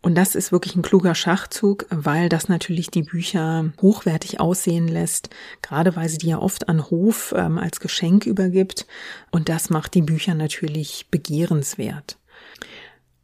Und 0.02 0.16
das 0.16 0.36
ist 0.36 0.52
wirklich 0.52 0.76
ein 0.76 0.84
kluger 0.84 1.16
Schachzug, 1.16 1.86
weil 1.90 2.30
das 2.30 2.50
natürlich 2.50 2.90
die 2.90 3.02
Bücher 3.02 3.74
hochwertig 3.82 4.40
aussehen 4.40 4.88
lässt, 4.88 5.30
gerade 5.62 5.96
weil 5.96 6.08
sie 6.08 6.18
die 6.18 6.28
ja 6.28 6.40
oft 6.40 6.70
an 6.70 6.90
Hof 6.90 7.34
ähm, 7.36 7.58
als 7.58 7.80
Geschenk 7.80 8.26
übergibt. 8.26 8.86
Und 9.32 9.50
das 9.50 9.70
macht 9.70 9.96
die 9.96 10.02
Bücher 10.02 10.36
natürlich 10.36 11.08
begehrenswert. 11.10 12.18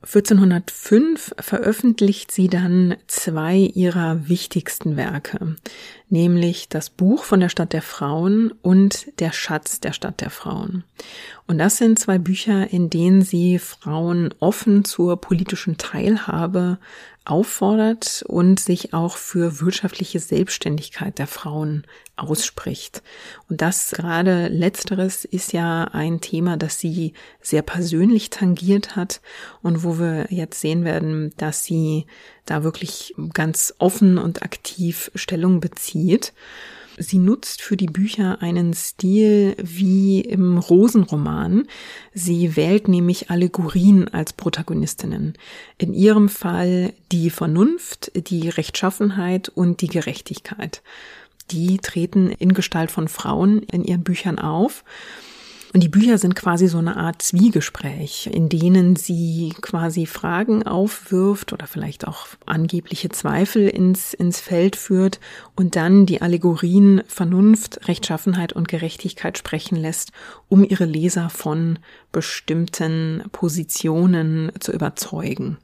1405 0.06 1.34
veröffentlicht 1.40 2.32
sie 2.32 2.50
dann 2.50 2.98
zwei 3.08 3.56
ihrer 3.56 4.28
wichtigsten 4.28 4.98
Werke, 4.98 5.56
nämlich 6.14 6.70
das 6.70 6.92
Buch 6.92 7.24
von 7.24 7.40
der 7.40 7.50
Stadt 7.50 7.74
der 7.74 7.82
Frauen 7.82 8.54
und 8.62 9.20
der 9.20 9.34
Schatz 9.34 9.82
der 9.82 9.94
Stadt 9.94 10.22
der 10.22 10.30
Frauen. 10.30 10.84
Und 11.48 11.58
das 11.58 11.78
sind 11.78 12.00
zwei 12.00 12.20
Bücher, 12.20 12.72
in 12.72 12.90
denen 12.90 13.24
sie 13.24 13.58
Frauen 13.60 14.34
offen 14.40 14.86
zur 14.86 15.20
politischen 15.20 15.78
Teilhabe 15.78 16.78
auffordert 17.26 18.24
und 18.28 18.60
sich 18.60 18.94
auch 18.94 19.18
für 19.18 19.60
wirtschaftliche 19.62 20.20
Selbstständigkeit 20.20 21.18
der 21.18 21.28
Frauen 21.28 21.84
ausspricht. 22.16 23.02
Und 23.50 23.62
das 23.62 23.92
gerade 23.92 24.50
letzteres 24.50 25.26
ist 25.26 25.54
ja 25.54 25.86
ein 25.86 26.22
Thema, 26.22 26.58
das 26.58 26.80
sie 26.80 27.14
sehr 27.42 27.62
persönlich 27.62 28.30
tangiert 28.30 28.96
hat 28.96 29.22
und 29.62 29.84
wo 29.84 30.00
wir 30.00 30.28
jetzt 30.30 30.62
sehen 30.62 30.84
werden, 30.84 31.34
dass 31.38 31.64
sie 31.64 32.06
da 32.46 32.64
wirklich 32.64 33.14
ganz 33.34 33.74
offen 33.78 34.18
und 34.18 34.44
aktiv 34.44 35.12
Stellung 35.16 35.60
bezieht. 35.60 36.34
Sie 36.98 37.18
nutzt 37.18 37.62
für 37.62 37.76
die 37.76 37.88
Bücher 37.88 38.42
einen 38.42 38.74
Stil 38.74 39.56
wie 39.58 40.22
im 40.22 40.58
Rosenroman. 40.58 41.68
Sie 42.14 42.56
wählt 42.56 42.88
nämlich 42.88 43.32
Allegorien 43.32 44.08
als 44.10 44.34
Protagonistinnen. 44.34 45.34
In 45.78 45.94
ihrem 45.94 46.30
Fall 46.30 46.94
die 47.12 47.30
Vernunft, 47.30 48.12
die 48.30 48.50
Rechtschaffenheit 48.50 49.50
und 49.50 49.82
die 49.82 49.88
Gerechtigkeit. 49.88 50.84
Die 51.52 51.78
treten 51.78 52.30
in 52.30 52.54
Gestalt 52.54 52.92
von 52.92 53.08
Frauen 53.08 53.64
in 53.64 53.84
ihren 53.84 54.04
Büchern 54.04 54.40
auf. 54.40 54.84
Und 55.74 55.82
die 55.82 55.90
Bücher 55.90 56.20
sind 56.20 56.36
quasi 56.36 56.68
so 56.68 56.78
eine 56.78 56.98
Art 56.98 57.24
Zwiegespräch, 57.24 58.30
in 58.32 58.48
denen 58.48 58.96
sie 58.96 59.56
quasi 59.60 60.06
Fragen 60.06 60.68
aufwirft 60.68 61.52
oder 61.52 61.66
vielleicht 61.66 62.08
auch 62.08 62.28
angebliche 62.46 63.10
Zweifel 63.10 63.68
ins, 63.68 64.14
ins 64.14 64.40
Feld 64.40 64.76
führt 64.76 65.20
und 65.56 65.76
dann 65.76 66.06
die 66.06 66.22
Allegorien 66.22 67.02
Vernunft, 67.08 67.88
Rechtschaffenheit 67.88 68.54
und 68.54 68.68
Gerechtigkeit 68.68 69.40
sprechen 69.40 69.76
lässt, 69.76 70.12
um 70.48 70.64
ihre 70.64 70.86
Leser 70.86 71.32
von 71.32 71.80
bestimmten 72.12 73.24
Positionen 73.32 74.52
zu 74.60 74.74
überzeugen. 74.74 75.58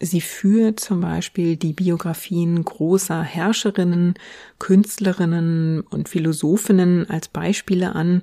Sie 0.00 0.20
führt 0.20 0.80
zum 0.80 1.00
Beispiel 1.00 1.56
die 1.56 1.72
Biografien 1.72 2.64
großer 2.64 3.22
Herrscherinnen, 3.22 4.14
Künstlerinnen 4.58 5.82
und 5.82 6.08
Philosophinnen 6.08 7.08
als 7.08 7.28
Beispiele 7.28 7.94
an 7.94 8.22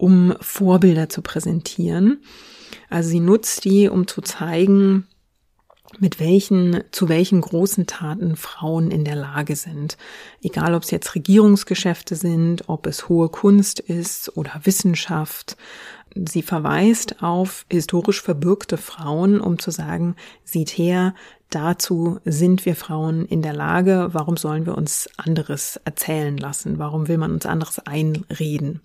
um 0.00 0.34
Vorbilder 0.40 1.08
zu 1.10 1.20
präsentieren. 1.20 2.22
Also 2.88 3.10
sie 3.10 3.20
nutzt 3.20 3.64
die, 3.64 3.88
um 3.88 4.06
zu 4.06 4.22
zeigen, 4.22 5.06
mit 5.98 6.20
welchen, 6.20 6.84
zu 6.92 7.08
welchen 7.08 7.40
großen 7.40 7.86
Taten 7.86 8.36
Frauen 8.36 8.90
in 8.90 9.04
der 9.04 9.16
Lage 9.16 9.56
sind. 9.56 9.98
Egal, 10.40 10.74
ob 10.74 10.84
es 10.84 10.90
jetzt 10.90 11.14
Regierungsgeschäfte 11.14 12.14
sind, 12.16 12.68
ob 12.68 12.86
es 12.86 13.08
hohe 13.08 13.28
Kunst 13.28 13.80
ist 13.80 14.36
oder 14.36 14.60
Wissenschaft. 14.64 15.56
Sie 16.14 16.42
verweist 16.42 17.22
auf 17.22 17.66
historisch 17.70 18.22
verbürgte 18.22 18.78
Frauen, 18.78 19.40
um 19.40 19.58
zu 19.58 19.70
sagen, 19.70 20.16
sieht 20.44 20.70
her, 20.70 21.14
dazu 21.50 22.20
sind 22.24 22.64
wir 22.64 22.76
Frauen 22.76 23.26
in 23.26 23.42
der 23.42 23.52
Lage, 23.52 24.08
warum 24.12 24.36
sollen 24.36 24.66
wir 24.66 24.78
uns 24.78 25.08
anderes 25.16 25.80
erzählen 25.84 26.36
lassen? 26.36 26.78
Warum 26.78 27.08
will 27.08 27.18
man 27.18 27.32
uns 27.32 27.46
anderes 27.46 27.80
einreden? 27.80 28.80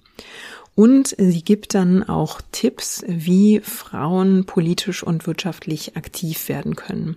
Und 0.76 1.16
sie 1.18 1.42
gibt 1.42 1.74
dann 1.74 2.04
auch 2.04 2.42
Tipps, 2.52 3.02
wie 3.08 3.62
Frauen 3.62 4.46
politisch 4.46 5.04
und 5.04 5.26
wirtschaftlich 5.26 5.96
aktiv 5.96 6.50
werden 6.50 6.76
können. 6.76 7.16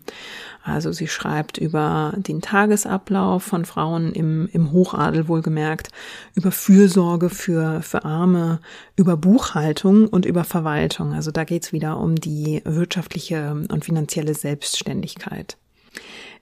Also 0.62 0.92
sie 0.92 1.08
schreibt 1.08 1.58
über 1.58 2.14
den 2.16 2.40
Tagesablauf 2.40 3.42
von 3.42 3.64
Frauen 3.64 4.12
im, 4.12 4.48
im 4.52 4.70
Hochadel 4.70 5.26
wohlgemerkt, 5.26 5.88
über 6.36 6.52
Fürsorge 6.52 7.30
für, 7.30 7.82
für 7.82 8.04
Arme, 8.04 8.60
über 8.94 9.16
Buchhaltung 9.16 10.06
und 10.06 10.24
über 10.24 10.44
Verwaltung. 10.44 11.12
Also 11.12 11.32
da 11.32 11.42
geht's 11.42 11.72
wieder 11.72 11.98
um 11.98 12.14
die 12.14 12.62
wirtschaftliche 12.64 13.64
und 13.68 13.84
finanzielle 13.84 14.34
Selbstständigkeit. 14.34 15.56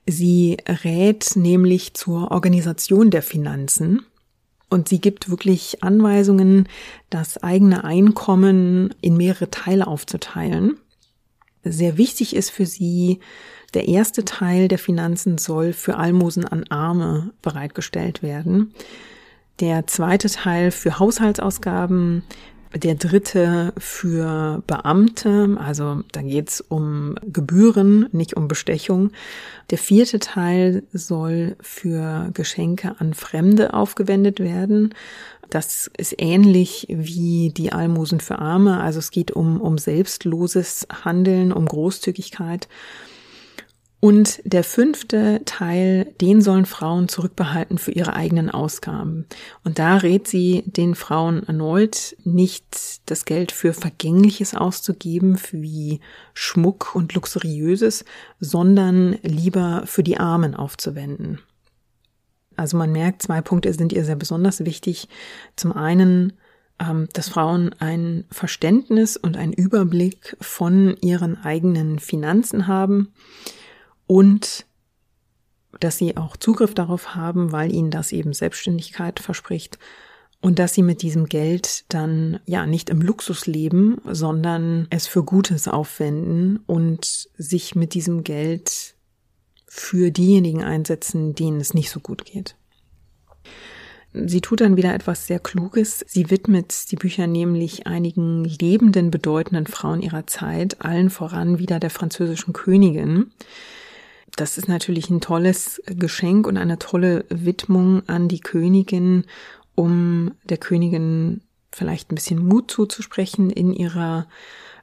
Sie 0.05 0.57
rät 0.83 1.31
nämlich 1.35 1.95
zur 1.95 2.29
Organisation 2.29 3.09
der 3.09 3.23
Finanzen 3.23 4.05
Und 4.69 4.89
sie 4.89 4.99
gibt 4.99 5.29
wirklich 5.29 5.83
Anweisungen, 5.83 6.67
das 7.09 7.41
eigene 7.41 7.83
Einkommen 7.83 8.93
in 9.01 9.15
mehrere 9.15 9.49
Teile 9.49 9.87
aufzuteilen. 9.87 10.77
Sehr 11.63 11.97
wichtig 11.97 12.35
ist 12.35 12.49
für 12.49 12.65
sie, 12.65 13.19
der 13.73 13.87
erste 13.87 14.23
Teil 14.25 14.67
der 14.67 14.79
Finanzen 14.79 15.37
soll 15.37 15.73
für 15.73 15.97
Almosen 15.97 16.45
an 16.45 16.65
Arme 16.69 17.31
bereitgestellt 17.41 18.23
werden. 18.23 18.73
Der 19.59 19.87
zweite 19.87 20.29
Teil 20.29 20.71
für 20.71 20.99
Haushaltsausgaben, 20.99 22.23
der 22.75 22.95
dritte 22.95 23.73
für 23.77 24.61
Beamte, 24.67 25.57
also 25.59 26.01
da 26.11 26.21
geht's 26.21 26.61
um 26.61 27.15
Gebühren, 27.25 28.07
nicht 28.11 28.35
um 28.35 28.47
Bestechung. 28.47 29.11
Der 29.69 29.77
vierte 29.77 30.19
Teil 30.19 30.83
soll 30.93 31.55
für 31.61 32.29
Geschenke 32.33 32.95
an 32.99 33.13
Fremde 33.13 33.73
aufgewendet 33.73 34.39
werden. 34.39 34.93
Das 35.49 35.89
ist 35.97 36.15
ähnlich 36.17 36.87
wie 36.89 37.51
die 37.55 37.71
Almosen 37.71 38.19
für 38.19 38.39
Arme. 38.39 38.81
Also 38.81 38.99
es 38.99 39.11
geht 39.11 39.31
um, 39.31 39.61
um 39.61 39.77
selbstloses 39.77 40.87
Handeln, 41.05 41.53
um 41.53 41.65
Großzügigkeit. 41.65 42.67
Und 43.99 44.41
der 44.43 44.63
fünfte 44.63 45.41
Teil, 45.45 46.13
den 46.21 46.41
sollen 46.41 46.67
Frauen 46.67 47.09
zurückbehalten 47.09 47.79
für 47.79 47.91
ihre 47.91 48.13
eigenen 48.13 48.51
Ausgaben. 48.51 49.25
Und 49.63 49.79
da 49.79 49.97
rät 49.97 50.27
sie 50.27 50.63
den 50.67 50.93
Frauen 50.93 51.41
erneut, 51.47 52.15
nicht 52.23 53.09
das 53.09 53.25
Geld 53.25 53.51
für 53.51 53.73
Vergängliches 53.73 54.53
auszugeben, 54.53 55.39
wie 55.51 55.99
Schmuck 56.35 56.93
und 56.93 57.15
Luxuriöses, 57.15 58.05
sondern 58.39 59.17
lieber 59.23 59.81
für 59.87 60.03
die 60.03 60.19
Armen 60.19 60.53
aufzuwenden. 60.53 61.39
Also 62.55 62.77
man 62.77 62.91
merkt, 62.91 63.23
zwei 63.23 63.41
Punkte 63.41 63.73
sind 63.73 63.93
ihr 63.93 64.05
sehr 64.05 64.15
besonders 64.15 64.63
wichtig. 64.63 65.09
Zum 65.55 65.71
einen, 65.73 66.33
ähm, 66.79 67.07
dass 67.13 67.29
Frauen 67.29 67.73
ein 67.79 68.25
Verständnis 68.29 69.17
und 69.17 69.37
ein 69.37 69.53
Überblick 69.53 70.37
von 70.39 70.95
ihren 71.01 71.35
eigenen 71.43 71.97
Finanzen 71.97 72.67
haben 72.67 73.11
und 74.07 74.65
dass 75.79 75.97
sie 75.97 76.17
auch 76.17 76.37
Zugriff 76.37 76.73
darauf 76.73 77.15
haben, 77.15 77.51
weil 77.51 77.71
ihnen 77.71 77.91
das 77.91 78.11
eben 78.11 78.33
Selbstständigkeit 78.33 79.19
verspricht 79.19 79.77
und 80.41 80.59
dass 80.59 80.73
sie 80.73 80.83
mit 80.83 81.01
diesem 81.01 81.25
Geld 81.27 81.85
dann 81.89 82.39
ja 82.45 82.65
nicht 82.65 82.89
im 82.89 83.01
Luxus 83.01 83.47
leben, 83.47 83.99
sondern 84.05 84.87
es 84.89 85.07
für 85.07 85.23
Gutes 85.23 85.67
aufwenden 85.67 86.59
und 86.65 87.29
sich 87.37 87.75
mit 87.75 87.93
diesem 87.93 88.23
Geld 88.23 88.95
für 89.67 90.11
diejenigen 90.11 90.63
einsetzen, 90.63 91.35
denen 91.35 91.59
es 91.59 91.73
nicht 91.73 91.89
so 91.89 91.99
gut 91.99 92.25
geht. 92.25 92.55
Sie 94.13 94.41
tut 94.41 94.61
dann 94.61 94.77
wieder 94.77 94.93
etwas 94.93 95.27
sehr 95.27 95.39
Kluges. 95.39 96.03
Sie 96.07 96.31
widmet 96.31 96.91
die 96.91 96.95
Bücher 96.95 97.27
nämlich 97.27 97.85
einigen 97.85 98.45
lebenden, 98.45 99.11
bedeutenden 99.11 99.67
Frauen 99.67 100.01
ihrer 100.01 100.25
Zeit, 100.25 100.81
allen 100.81 101.09
voran 101.09 101.59
wieder 101.59 101.79
der 101.79 101.89
französischen 101.89 102.53
Königin. 102.53 103.31
Das 104.35 104.57
ist 104.57 104.67
natürlich 104.67 105.09
ein 105.09 105.21
tolles 105.21 105.81
Geschenk 105.85 106.47
und 106.47 106.57
eine 106.57 106.77
tolle 106.77 107.25
Widmung 107.29 108.07
an 108.07 108.27
die 108.27 108.41
Königin, 108.41 109.25
um 109.75 110.33
der 110.43 110.57
Königin 110.57 111.41
vielleicht 111.71 112.11
ein 112.11 112.15
bisschen 112.15 112.45
Mut 112.45 112.71
zuzusprechen 112.71 113.49
in 113.49 113.73
ihrer 113.73 114.27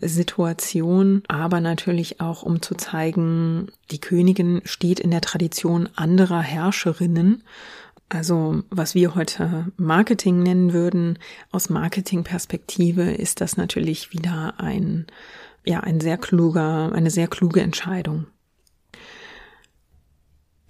Situation, 0.00 1.22
aber 1.28 1.60
natürlich 1.60 2.20
auch 2.20 2.42
um 2.42 2.62
zu 2.62 2.74
zeigen, 2.74 3.68
die 3.90 4.00
Königin 4.00 4.60
steht 4.64 5.00
in 5.00 5.10
der 5.10 5.20
Tradition 5.20 5.88
anderer 5.94 6.40
Herrscherinnen. 6.40 7.42
Also 8.08 8.62
was 8.70 8.94
wir 8.94 9.14
heute 9.14 9.72
Marketing 9.76 10.42
nennen 10.42 10.72
würden, 10.72 11.18
aus 11.50 11.70
Marketingperspektive 11.70 13.12
ist 13.12 13.40
das 13.40 13.56
natürlich 13.56 14.12
wieder 14.12 14.54
ein, 14.58 15.06
ja, 15.64 15.80
ein 15.80 16.00
sehr 16.00 16.18
kluger, 16.18 16.92
eine 16.92 17.10
sehr 17.10 17.28
kluge 17.28 17.60
Entscheidung. 17.60 18.26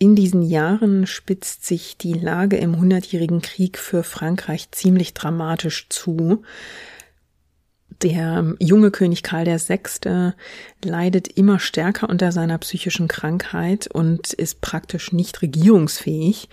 In 0.05 0.15
diesen 0.15 0.43
Jahren 0.43 1.07
spitzt 1.07 1.65
sich 1.65 1.97
die 1.97 2.13
Lage 2.13 2.59
im 2.59 2.77
Hundertjährigen 2.77 3.41
Krieg 3.41 3.79
für 3.79 4.03
Frankreich 4.03 4.71
ziemlich 4.71 5.15
dramatisch 5.15 5.89
zu. 5.89 6.43
Der 8.03 8.55
junge 8.59 8.91
König 8.91 9.23
Karl 9.23 9.47
VI. 9.47 10.35
leidet 10.85 11.29
immer 11.29 11.59
stärker 11.59 12.11
unter 12.11 12.33
seiner 12.33 12.59
psychischen 12.59 13.09
Krankheit 13.09 13.87
und 13.87 14.35
ist 14.35 14.61
praktisch 14.61 15.13
nicht 15.13 15.41
regierungsfähig. 15.41 16.51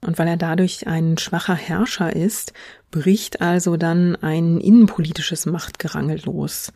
Und 0.00 0.18
weil 0.18 0.26
er 0.26 0.36
dadurch 0.36 0.88
ein 0.88 1.18
schwacher 1.18 1.54
Herrscher 1.54 2.16
ist, 2.16 2.52
bricht 2.90 3.40
also 3.40 3.76
dann 3.76 4.16
ein 4.16 4.58
innenpolitisches 4.58 5.46
Machtgerangel 5.46 6.20
los. 6.24 6.72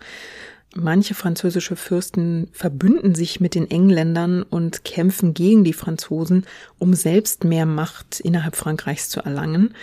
Manche 0.78 1.14
französische 1.14 1.74
Fürsten 1.74 2.48
verbünden 2.52 3.14
sich 3.14 3.40
mit 3.40 3.54
den 3.54 3.70
Engländern 3.70 4.42
und 4.42 4.84
kämpfen 4.84 5.32
gegen 5.32 5.64
die 5.64 5.72
Franzosen, 5.72 6.44
um 6.78 6.92
selbst 6.92 7.44
mehr 7.44 7.64
Macht 7.64 8.20
innerhalb 8.20 8.56
Frankreichs 8.56 9.08
zu 9.08 9.20
erlangen. 9.20 9.74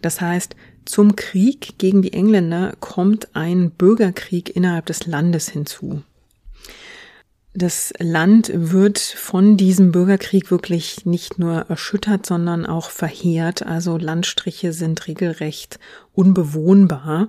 Das 0.00 0.22
heißt, 0.22 0.56
zum 0.86 1.16
Krieg 1.16 1.74
gegen 1.76 2.00
die 2.00 2.14
Engländer 2.14 2.74
kommt 2.80 3.28
ein 3.36 3.70
Bürgerkrieg 3.72 4.56
innerhalb 4.56 4.86
des 4.86 5.06
Landes 5.06 5.50
hinzu. 5.50 6.02
Das 7.58 7.92
Land 7.98 8.52
wird 8.54 9.00
von 9.00 9.56
diesem 9.56 9.90
Bürgerkrieg 9.90 10.52
wirklich 10.52 11.06
nicht 11.06 11.40
nur 11.40 11.62
erschüttert, 11.68 12.24
sondern 12.24 12.64
auch 12.64 12.90
verheert. 12.90 13.66
Also 13.66 13.96
Landstriche 13.98 14.72
sind 14.72 15.08
regelrecht 15.08 15.80
unbewohnbar. 16.14 17.26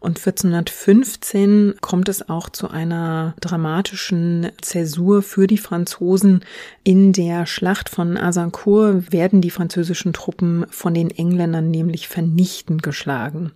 Und 0.00 0.16
1415 0.16 1.74
kommt 1.82 2.08
es 2.08 2.26
auch 2.26 2.48
zu 2.48 2.70
einer 2.70 3.34
dramatischen 3.42 4.50
Zäsur 4.62 5.20
für 5.20 5.46
die 5.46 5.58
Franzosen. 5.58 6.42
In 6.82 7.12
der 7.12 7.44
Schlacht 7.44 7.90
von 7.90 8.16
Azincourt 8.16 9.12
werden 9.12 9.42
die 9.42 9.50
französischen 9.50 10.14
Truppen 10.14 10.64
von 10.70 10.94
den 10.94 11.10
Engländern 11.10 11.70
nämlich 11.70 12.08
vernichtend 12.08 12.82
geschlagen. 12.82 13.52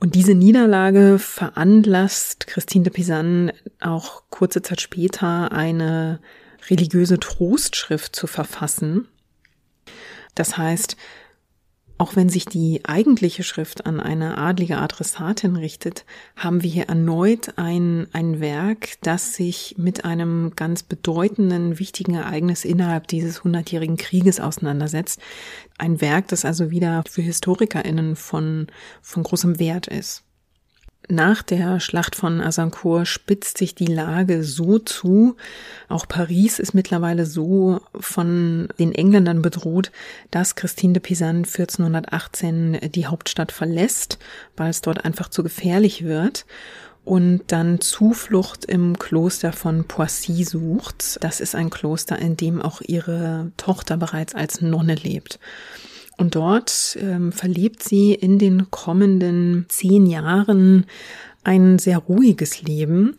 Und 0.00 0.14
diese 0.14 0.34
Niederlage 0.34 1.18
veranlasst 1.18 2.46
Christine 2.46 2.84
de 2.84 2.92
Pisan 2.92 3.52
auch 3.80 4.22
kurze 4.30 4.62
Zeit 4.62 4.80
später 4.80 5.50
eine 5.50 6.20
religiöse 6.70 7.18
Trostschrift 7.18 8.14
zu 8.14 8.26
verfassen. 8.26 9.08
Das 10.34 10.56
heißt, 10.56 10.96
auch 11.98 12.14
wenn 12.14 12.28
sich 12.28 12.44
die 12.44 12.80
eigentliche 12.84 13.42
Schrift 13.42 13.84
an 13.84 13.98
eine 13.98 14.38
adlige 14.38 14.78
Adressatin 14.78 15.56
richtet, 15.56 16.04
haben 16.36 16.62
wir 16.62 16.70
hier 16.70 16.88
erneut 16.88 17.54
ein, 17.56 18.06
ein 18.12 18.40
Werk, 18.40 19.00
das 19.02 19.34
sich 19.34 19.74
mit 19.78 20.04
einem 20.04 20.52
ganz 20.54 20.84
bedeutenden, 20.84 21.80
wichtigen 21.80 22.14
Ereignis 22.14 22.64
innerhalb 22.64 23.08
dieses 23.08 23.42
hundertjährigen 23.42 23.96
Krieges 23.96 24.38
auseinandersetzt. 24.38 25.20
Ein 25.76 26.00
Werk, 26.00 26.28
das 26.28 26.44
also 26.44 26.70
wieder 26.70 27.02
für 27.08 27.22
HistorikerInnen 27.22 28.14
von, 28.14 28.68
von 29.02 29.24
großem 29.24 29.58
Wert 29.58 29.88
ist. 29.88 30.22
Nach 31.10 31.42
der 31.42 31.80
Schlacht 31.80 32.14
von 32.14 32.42
Azincourt 32.42 33.08
spitzt 33.08 33.56
sich 33.56 33.74
die 33.74 33.86
Lage 33.86 34.44
so 34.44 34.78
zu. 34.78 35.36
Auch 35.88 36.06
Paris 36.06 36.58
ist 36.58 36.74
mittlerweile 36.74 37.24
so 37.24 37.80
von 37.98 38.68
den 38.78 38.94
Engländern 38.94 39.40
bedroht, 39.40 39.90
dass 40.30 40.54
Christine 40.54 40.92
de 40.92 41.00
Pisan 41.00 41.38
1418 41.38 42.90
die 42.94 43.06
Hauptstadt 43.06 43.52
verlässt, 43.52 44.18
weil 44.58 44.68
es 44.68 44.82
dort 44.82 45.06
einfach 45.06 45.30
zu 45.30 45.42
gefährlich 45.42 46.04
wird 46.04 46.44
und 47.06 47.40
dann 47.46 47.80
Zuflucht 47.80 48.66
im 48.66 48.98
Kloster 48.98 49.54
von 49.54 49.84
Poissy 49.84 50.44
sucht. 50.44 51.16
Das 51.22 51.40
ist 51.40 51.54
ein 51.54 51.70
Kloster, 51.70 52.18
in 52.18 52.36
dem 52.36 52.60
auch 52.60 52.82
ihre 52.82 53.50
Tochter 53.56 53.96
bereits 53.96 54.34
als 54.34 54.60
Nonne 54.60 54.94
lebt. 54.94 55.38
Und 56.18 56.34
dort 56.34 56.98
ähm, 57.00 57.32
verlebt 57.32 57.82
sie 57.82 58.12
in 58.12 58.38
den 58.38 58.70
kommenden 58.70 59.66
zehn 59.68 60.04
Jahren 60.04 60.84
ein 61.44 61.78
sehr 61.78 61.98
ruhiges 61.98 62.60
Leben. 62.60 63.16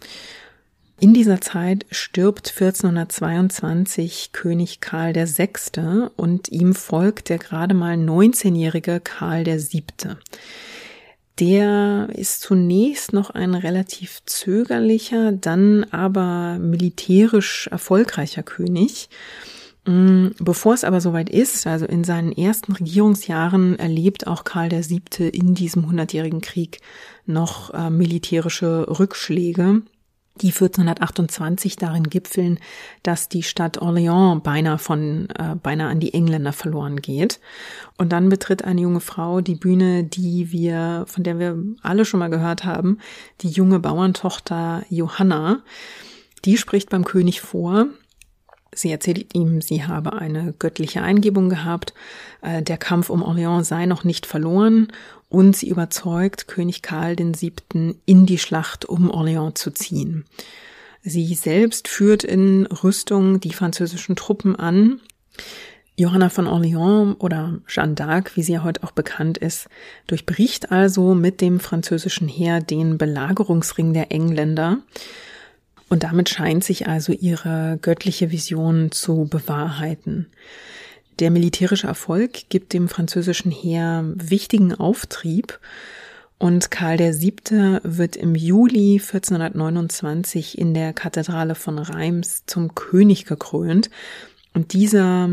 In 0.99 1.13
dieser 1.13 1.39
Zeit 1.39 1.85
stirbt 1.91 2.49
1422 2.49 4.31
König 4.33 4.81
Karl 4.81 5.15
VI. 5.15 6.09
und 6.17 6.49
ihm 6.49 6.75
folgt 6.75 7.29
der 7.29 7.37
gerade 7.37 7.73
mal 7.73 7.95
19-jährige 7.95 8.99
Karl 8.99 9.45
VII. 9.45 10.17
Der 11.39 12.09
ist 12.13 12.41
zunächst 12.41 13.13
noch 13.13 13.29
ein 13.29 13.55
relativ 13.55 14.19
zögerlicher, 14.25 15.31
dann 15.31 15.85
aber 15.85 16.59
militärisch 16.59 17.69
erfolgreicher 17.71 18.43
König. 18.43 19.07
Mm, 19.89 20.35
bevor 20.39 20.75
es 20.75 20.83
aber 20.83 21.01
soweit 21.01 21.31
ist, 21.31 21.65
also 21.65 21.87
in 21.87 22.03
seinen 22.03 22.31
ersten 22.31 22.73
Regierungsjahren 22.73 23.79
erlebt 23.79 24.27
auch 24.27 24.43
Karl 24.43 24.69
VII. 24.69 25.27
in 25.29 25.55
diesem 25.55 25.87
hundertjährigen 25.87 26.41
Krieg 26.41 26.79
noch 27.25 27.73
äh, 27.73 27.89
militärische 27.89 28.85
Rückschläge. 28.99 29.81
die 30.41 30.53
1428 30.53 31.75
darin 31.75 32.03
gipfeln, 32.03 32.59
dass 33.03 33.29
die 33.29 33.43
Stadt 33.43 33.81
Orléans 33.81 34.41
beinahe 34.41 34.77
von 34.77 35.27
äh, 35.31 35.55
beinahe 35.55 35.89
an 35.89 35.99
die 35.99 36.13
Engländer 36.13 36.53
verloren 36.53 37.01
geht. 37.01 37.39
Und 37.97 38.13
dann 38.13 38.29
betritt 38.29 38.63
eine 38.63 38.79
junge 38.79 39.01
Frau 39.01 39.41
die 39.41 39.55
Bühne, 39.55 40.03
die 40.03 40.51
wir, 40.51 41.05
von 41.07 41.23
der 41.23 41.39
wir 41.39 41.57
alle 41.81 42.05
schon 42.05 42.19
mal 42.19 42.29
gehört 42.29 42.63
haben, 42.63 42.99
die 43.41 43.49
junge 43.49 43.79
Bauerntochter 43.79 44.83
Johanna. 44.89 45.63
Die 46.45 46.57
spricht 46.57 46.89
beim 46.91 47.05
König 47.05 47.41
vor. 47.41 47.87
Sie 48.79 48.91
erzählt 48.91 49.35
ihm, 49.35 49.59
sie 49.59 49.83
habe 49.83 50.13
eine 50.13 50.53
göttliche 50.57 51.01
Eingebung 51.01 51.49
gehabt, 51.49 51.93
äh, 52.41 52.61
der 52.61 52.77
Kampf 52.77 53.09
um 53.09 53.21
Orléans 53.21 53.65
sei 53.65 53.85
noch 53.85 54.05
nicht 54.05 54.25
verloren 54.25 54.87
und 55.27 55.55
sie 55.55 55.67
überzeugt 55.67 56.47
König 56.47 56.81
Karl 56.81 57.17
VII. 57.17 57.95
in 58.05 58.25
die 58.25 58.37
Schlacht 58.37 58.85
um 58.85 59.11
Orléans 59.11 59.55
zu 59.55 59.71
ziehen. 59.71 60.23
Sie 61.01 61.33
selbst 61.35 61.89
führt 61.89 62.23
in 62.23 62.67
Rüstung 62.67 63.41
die 63.41 63.53
französischen 63.53 64.15
Truppen 64.15 64.55
an. 64.55 65.01
Johanna 65.97 66.29
von 66.29 66.47
Orléans 66.47 67.19
oder 67.19 67.59
Jeanne 67.67 67.95
d'Arc, 67.95 68.31
wie 68.35 68.43
sie 68.43 68.53
ja 68.53 68.63
heute 68.63 68.83
auch 68.83 68.91
bekannt 68.91 69.37
ist, 69.37 69.67
durchbricht 70.07 70.71
also 70.71 71.15
mit 71.15 71.41
dem 71.41 71.59
französischen 71.59 72.29
Heer 72.29 72.61
den 72.61 72.97
Belagerungsring 72.97 73.93
der 73.93 74.13
Engländer. 74.13 74.77
Und 75.89 76.03
damit 76.03 76.29
scheint 76.29 76.63
sich 76.63 76.87
also 76.87 77.11
ihre 77.11 77.79
göttliche 77.81 78.31
Vision 78.31 78.91
zu 78.91 79.25
bewahrheiten. 79.25 80.27
Der 81.19 81.31
militärische 81.31 81.87
Erfolg 81.87 82.49
gibt 82.49 82.73
dem 82.73 82.87
französischen 82.87 83.51
Heer 83.51 84.05
wichtigen 84.15 84.73
Auftrieb 84.73 85.59
und 86.37 86.71
Karl 86.71 86.99
VII. 86.99 87.79
wird 87.83 88.15
im 88.15 88.35
Juli 88.35 89.01
1429 89.01 90.57
in 90.57 90.73
der 90.73 90.93
Kathedrale 90.93 91.55
von 91.55 91.77
Reims 91.77 92.43
zum 92.45 92.73
König 92.75 93.25
gekrönt. 93.25 93.89
Und 94.53 94.71
dieser 94.71 95.29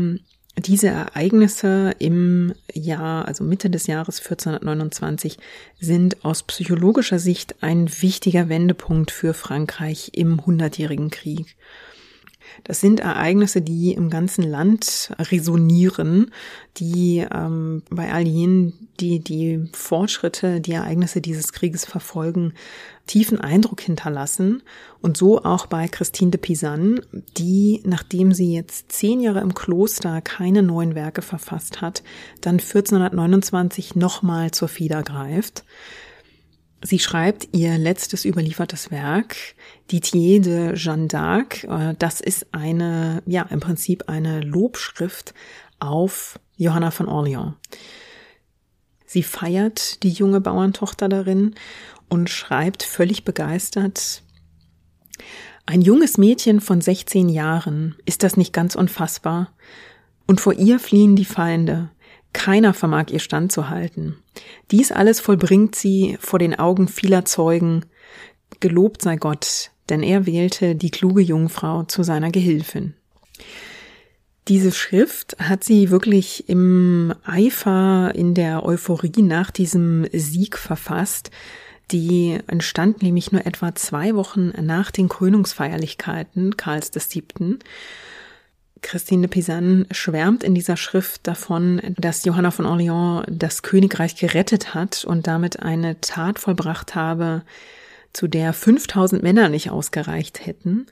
diese 0.57 0.87
Ereignisse 0.87 1.93
im 1.99 2.53
Jahr, 2.73 3.27
also 3.27 3.43
Mitte 3.43 3.69
des 3.69 3.87
Jahres 3.87 4.19
1429, 4.19 5.37
sind 5.79 6.25
aus 6.25 6.43
psychologischer 6.43 7.19
Sicht 7.19 7.55
ein 7.61 7.89
wichtiger 8.01 8.49
Wendepunkt 8.49 9.11
für 9.11 9.33
Frankreich 9.33 10.11
im 10.13 10.45
Hundertjährigen 10.45 11.11
Krieg. 11.11 11.55
Das 12.63 12.81
sind 12.81 12.99
Ereignisse, 12.99 13.61
die 13.61 13.93
im 13.93 14.09
ganzen 14.09 14.43
Land 14.43 15.11
resonieren, 15.19 16.31
die 16.77 17.25
ähm, 17.33 17.83
bei 17.89 18.11
all 18.11 18.27
jenen, 18.27 18.89
die 18.99 19.19
die 19.19 19.69
Fortschritte, 19.73 20.61
die 20.61 20.73
Ereignisse 20.73 21.21
dieses 21.21 21.53
Krieges 21.53 21.85
verfolgen, 21.85 22.53
tiefen 23.07 23.39
Eindruck 23.39 23.81
hinterlassen. 23.81 24.63
Und 25.01 25.17
so 25.17 25.43
auch 25.43 25.67
bei 25.67 25.87
Christine 25.87 26.31
de 26.31 26.39
Pisan, 26.39 27.01
die, 27.37 27.81
nachdem 27.85 28.33
sie 28.33 28.53
jetzt 28.53 28.91
zehn 28.91 29.19
Jahre 29.19 29.41
im 29.41 29.53
Kloster 29.53 30.21
keine 30.21 30.63
neuen 30.63 30.95
Werke 30.95 31.21
verfasst 31.21 31.81
hat, 31.81 32.03
dann 32.41 32.55
1429 32.55 33.95
nochmal 33.95 34.51
zur 34.51 34.67
Fieder 34.67 35.03
greift. 35.03 35.63
Sie 36.83 36.99
schreibt 36.99 37.49
ihr 37.53 37.77
letztes 37.77 38.23
überliefertes 38.23 38.91
Werk, 38.91 39.35
Didier 39.91 40.41
de 40.41 40.75
Jeanne 40.75 41.07
d'Arc. 41.07 41.65
Äh, 41.65 41.95
das 41.97 42.21
ist 42.21 42.47
eine, 42.51 43.23
ja, 43.25 43.43
im 43.49 43.59
Prinzip 43.59 44.03
eine 44.07 44.41
Lobschrift 44.41 45.33
auf 45.79 46.39
Johanna 46.55 46.91
von 46.91 47.07
Orleans. 47.07 47.55
Sie 49.05 49.23
feiert 49.23 50.03
die 50.03 50.11
junge 50.11 50.41
Bauerntochter 50.41 51.09
darin 51.09 51.55
und 52.09 52.29
schreibt 52.29 52.83
völlig 52.83 53.23
begeistert, 53.23 54.21
ein 55.65 55.81
junges 55.81 56.17
Mädchen 56.17 56.61
von 56.61 56.79
16 56.79 57.27
Jahren, 57.27 57.95
ist 58.05 58.23
das 58.23 58.37
nicht 58.37 58.53
ganz 58.53 58.75
unfassbar? 58.75 59.51
Und 60.25 60.39
vor 60.39 60.53
ihr 60.53 60.79
fliehen 60.79 61.15
die 61.15 61.25
Feinde. 61.25 61.89
Keiner 62.37 62.75
vermag 62.75 63.05
ihr 63.09 63.19
standzuhalten. 63.19 64.15
Dies 64.69 64.91
alles 64.91 65.19
vollbringt 65.19 65.75
sie 65.75 66.17
vor 66.19 66.37
den 66.37 66.53
Augen 66.53 66.87
vieler 66.87 67.25
Zeugen. 67.25 67.83
Gelobt 68.59 69.01
sei 69.01 69.15
Gott, 69.15 69.71
denn 69.89 70.03
er 70.03 70.27
wählte 70.27 70.75
die 70.75 70.91
kluge 70.91 71.21
Jungfrau 71.21 71.81
zu 71.85 72.03
seiner 72.03 72.29
Gehilfin. 72.29 72.93
Diese 74.47 74.71
Schrift 74.71 75.35
hat 75.39 75.63
sie 75.63 75.89
wirklich 75.89 76.47
im 76.47 77.11
Eifer, 77.25 78.13
in 78.13 78.35
der 78.35 78.63
Euphorie 78.63 79.23
nach 79.23 79.49
diesem 79.49 80.05
Sieg 80.13 80.59
verfasst. 80.59 81.31
Die 81.89 82.37
entstand 82.45 83.01
nämlich 83.01 83.31
nur 83.31 83.47
etwa 83.47 83.73
zwei 83.73 84.13
Wochen 84.13 84.53
nach 84.61 84.91
den 84.91 85.09
Krönungsfeierlichkeiten 85.09 86.55
Karls 86.55 86.91
VII. 86.93 87.57
Christine 88.87 89.23
de 89.23 89.29
Pisan 89.29 89.85
schwärmt 89.91 90.45
in 90.45 90.55
dieser 90.55 90.77
Schrift 90.77 91.27
davon, 91.27 91.81
dass 91.97 92.23
Johanna 92.23 92.51
von 92.51 92.65
Orléans 92.65 93.25
das 93.29 93.61
Königreich 93.61 94.15
gerettet 94.15 94.73
hat 94.73 95.03
und 95.03 95.27
damit 95.27 95.61
eine 95.61 95.99
Tat 95.99 96.39
vollbracht 96.39 96.95
habe, 96.95 97.43
zu 98.13 98.29
der 98.29 98.53
5000 98.53 99.21
Männer 99.21 99.49
nicht 99.49 99.71
ausgereicht 99.71 100.45
hätten. 100.45 100.85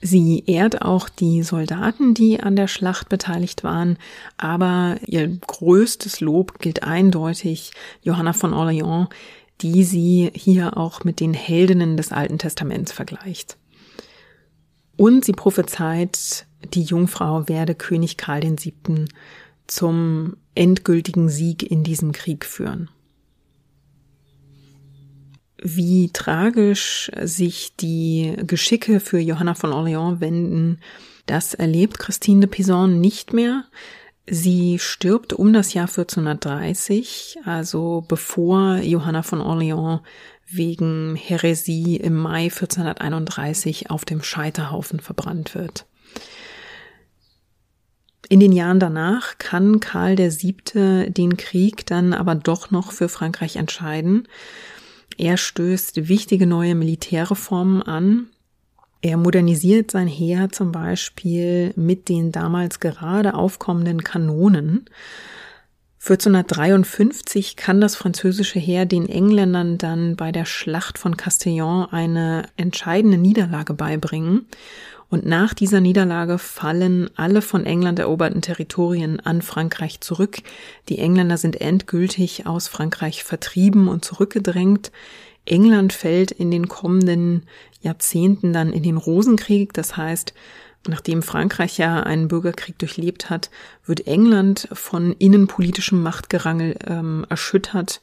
Sie 0.00 0.44
ehrt 0.46 0.80
auch 0.80 1.10
die 1.10 1.42
Soldaten, 1.42 2.14
die 2.14 2.40
an 2.40 2.56
der 2.56 2.68
Schlacht 2.68 3.10
beteiligt 3.10 3.64
waren, 3.64 3.98
aber 4.38 4.96
ihr 5.04 5.28
größtes 5.28 6.20
Lob 6.20 6.58
gilt 6.58 6.84
eindeutig 6.84 7.72
Johanna 8.00 8.32
von 8.32 8.54
Orléans, 8.54 9.08
die 9.60 9.84
sie 9.84 10.30
hier 10.34 10.78
auch 10.78 11.04
mit 11.04 11.20
den 11.20 11.34
Heldinnen 11.34 11.98
des 11.98 12.12
Alten 12.12 12.38
Testaments 12.38 12.92
vergleicht. 12.92 13.58
Und 14.96 15.24
sie 15.24 15.32
prophezeit, 15.32 16.46
die 16.72 16.82
Jungfrau 16.82 17.48
werde 17.48 17.74
König 17.74 18.16
Karl 18.16 18.42
VII. 18.42 19.06
zum 19.66 20.36
endgültigen 20.54 21.28
Sieg 21.28 21.62
in 21.68 21.82
diesem 21.84 22.12
Krieg 22.12 22.44
führen. 22.44 22.88
Wie 25.62 26.10
tragisch 26.12 27.10
sich 27.22 27.74
die 27.76 28.36
Geschicke 28.46 29.00
für 29.00 29.18
Johanna 29.18 29.54
von 29.54 29.72
Orléans 29.72 30.20
wenden, 30.20 30.78
das 31.26 31.54
erlebt 31.54 31.98
Christine 31.98 32.40
de 32.40 32.48
Pizan 32.48 33.00
nicht 33.00 33.32
mehr. 33.32 33.64
Sie 34.28 34.78
stirbt 34.78 35.32
um 35.32 35.52
das 35.52 35.74
Jahr 35.74 35.88
1430, 35.88 37.38
also 37.44 38.04
bevor 38.06 38.76
Johanna 38.76 39.22
von 39.22 39.40
Orléans 39.40 40.00
wegen 40.48 41.16
Häresie 41.16 41.96
im 41.96 42.14
Mai 42.14 42.44
1431 42.44 43.90
auf 43.90 44.04
dem 44.04 44.22
Scheiterhaufen 44.22 45.00
verbrannt 45.00 45.54
wird. 45.54 45.86
In 48.28 48.40
den 48.40 48.52
Jahren 48.52 48.80
danach 48.80 49.38
kann 49.38 49.78
Karl 49.80 50.16
VII. 50.18 51.10
den 51.12 51.36
Krieg 51.36 51.86
dann 51.86 52.12
aber 52.12 52.34
doch 52.34 52.70
noch 52.70 52.90
für 52.92 53.08
Frankreich 53.08 53.56
entscheiden. 53.56 54.26
Er 55.16 55.36
stößt 55.36 56.08
wichtige 56.08 56.46
neue 56.46 56.74
Militärreformen 56.74 57.82
an. 57.82 58.26
Er 59.00 59.16
modernisiert 59.16 59.92
sein 59.92 60.08
Heer 60.08 60.50
zum 60.50 60.72
Beispiel 60.72 61.72
mit 61.76 62.08
den 62.08 62.32
damals 62.32 62.80
gerade 62.80 63.34
aufkommenden 63.34 64.02
Kanonen 64.02 64.86
1453 66.06 67.56
kann 67.56 67.80
das 67.80 67.96
französische 67.96 68.60
Heer 68.60 68.86
den 68.86 69.08
Engländern 69.08 69.76
dann 69.76 70.14
bei 70.14 70.30
der 70.30 70.44
Schlacht 70.44 70.98
von 70.98 71.16
Castillon 71.16 71.86
eine 71.90 72.44
entscheidende 72.56 73.18
Niederlage 73.18 73.74
beibringen. 73.74 74.46
Und 75.10 75.26
nach 75.26 75.52
dieser 75.52 75.80
Niederlage 75.80 76.38
fallen 76.38 77.10
alle 77.16 77.42
von 77.42 77.66
England 77.66 77.98
eroberten 77.98 78.40
Territorien 78.40 79.18
an 79.18 79.42
Frankreich 79.42 80.00
zurück. 80.00 80.38
Die 80.88 80.98
Engländer 80.98 81.38
sind 81.38 81.60
endgültig 81.60 82.46
aus 82.46 82.68
Frankreich 82.68 83.24
vertrieben 83.24 83.88
und 83.88 84.04
zurückgedrängt. 84.04 84.92
England 85.44 85.92
fällt 85.92 86.30
in 86.30 86.52
den 86.52 86.68
kommenden 86.68 87.42
Jahrzehnten 87.80 88.52
dann 88.52 88.72
in 88.72 88.84
den 88.84 88.96
Rosenkrieg. 88.96 89.72
Das 89.72 89.96
heißt, 89.96 90.34
Nachdem 90.88 91.22
Frankreich 91.22 91.78
ja 91.78 92.00
einen 92.00 92.28
Bürgerkrieg 92.28 92.78
durchlebt 92.78 93.30
hat, 93.30 93.50
wird 93.84 94.06
England 94.06 94.68
von 94.72 95.12
innenpolitischem 95.12 96.02
Machtgerangel 96.02 96.76
ähm, 96.86 97.26
erschüttert. 97.28 98.02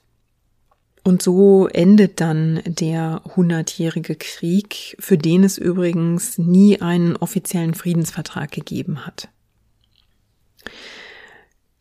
Und 1.04 1.22
so 1.22 1.68
endet 1.68 2.22
dann 2.22 2.62
der 2.66 3.22
hundertjährige 3.36 4.16
Krieg, 4.16 4.96
für 5.00 5.18
den 5.18 5.44
es 5.44 5.58
übrigens 5.58 6.38
nie 6.38 6.80
einen 6.82 7.18
offiziellen 7.18 7.74
Friedensvertrag 7.74 8.52
gegeben 8.52 9.06
hat. 9.06 9.28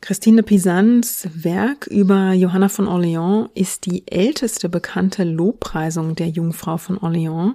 Christine 0.01 0.43
Pisans 0.43 1.29
Werk 1.33 1.87
über 1.87 2.33
Johanna 2.33 2.69
von 2.69 2.89
Orléans 2.89 3.51
ist 3.55 3.87
die 3.87 4.03
älteste 4.09 4.69
bekannte 4.69 5.23
Lobpreisung 5.23 6.17
der 6.17 6.29
Jungfrau 6.29 6.77
von 6.77 6.99
Orléans 6.99 7.53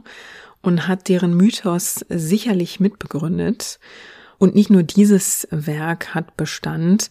und 0.61 0.87
hat 0.87 1.09
deren 1.09 1.35
Mythos 1.35 2.05
sicherlich 2.09 2.79
mitbegründet. 2.79 3.79
Und 4.39 4.53
nicht 4.53 4.69
nur 4.69 4.83
dieses 4.83 5.47
Werk 5.49 6.13
hat 6.13 6.37
Bestand. 6.37 7.09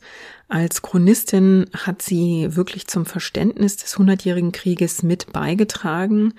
Als 0.49 0.81
Chronistin 0.81 1.67
hat 1.73 2.01
sie 2.01 2.55
wirklich 2.55 2.87
zum 2.87 3.05
Verständnis 3.05 3.77
des 3.77 3.99
Hundertjährigen 3.99 4.53
Krieges 4.53 5.03
mit 5.03 5.33
beigetragen. 5.33 6.35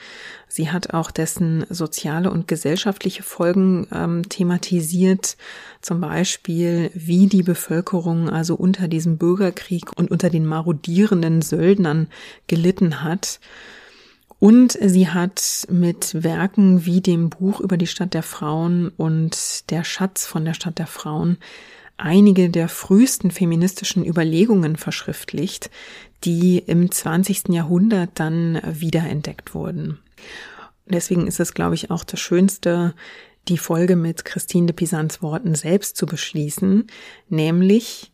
Sie 0.48 0.72
hat 0.72 0.94
auch 0.94 1.12
dessen 1.12 1.66
soziale 1.70 2.32
und 2.32 2.48
gesellschaftliche 2.48 3.22
Folgen 3.22 3.88
ähm, 3.92 4.30
thematisiert. 4.30 5.36
Zum 5.82 6.00
Beispiel, 6.00 6.90
wie 6.94 7.28
die 7.28 7.44
Bevölkerung 7.44 8.30
also 8.30 8.56
unter 8.56 8.88
diesem 8.88 9.18
Bürgerkrieg 9.18 9.92
und 9.98 10.10
unter 10.10 10.30
den 10.30 10.46
marodierenden 10.46 11.42
Söldnern 11.42 12.08
gelitten 12.48 13.04
hat. 13.04 13.42
Und 14.40 14.78
sie 14.80 15.10
hat 15.10 15.68
mit 15.70 16.24
Werken 16.24 16.86
wie 16.86 17.02
dem 17.02 17.30
Buch 17.30 17.60
über 17.60 17.78
die 17.78 17.88
Stadt 17.88 18.14
der 18.14 18.24
Frauen 18.24 18.90
und 18.90 19.70
der 19.72 19.84
Schatz 19.84 20.26
von 20.26 20.46
der 20.46 20.54
Stadt 20.54 20.78
der 20.78 20.88
Frauen 20.88 21.38
einige 21.98 22.50
der 22.50 22.70
frühesten 22.70 23.32
feministischen 23.32 24.06
Überlegungen 24.06 24.76
verschriftlicht, 24.76 25.72
die 26.24 26.60
im 26.60 26.92
20. 26.92 27.50
Jahrhundert 27.50 28.12
dann 28.16 28.62
wiederentdeckt 28.64 29.56
wurden. 29.56 30.00
Deswegen 30.86 31.28
ist 31.28 31.40
es, 31.40 31.54
glaube 31.54 31.76
ich, 31.76 31.92
auch 31.92 32.04
das 32.04 32.20
Schönste, 32.20 32.94
die 33.48 33.58
Folge 33.58 33.96
mit 33.96 34.26
Christine 34.26 34.68
de 34.68 34.76
Pisans 34.76 35.22
Worten 35.22 35.56
selbst 35.56 35.98
zu 35.98 36.06
beschließen, 36.06 36.88
nämlich 37.30 38.12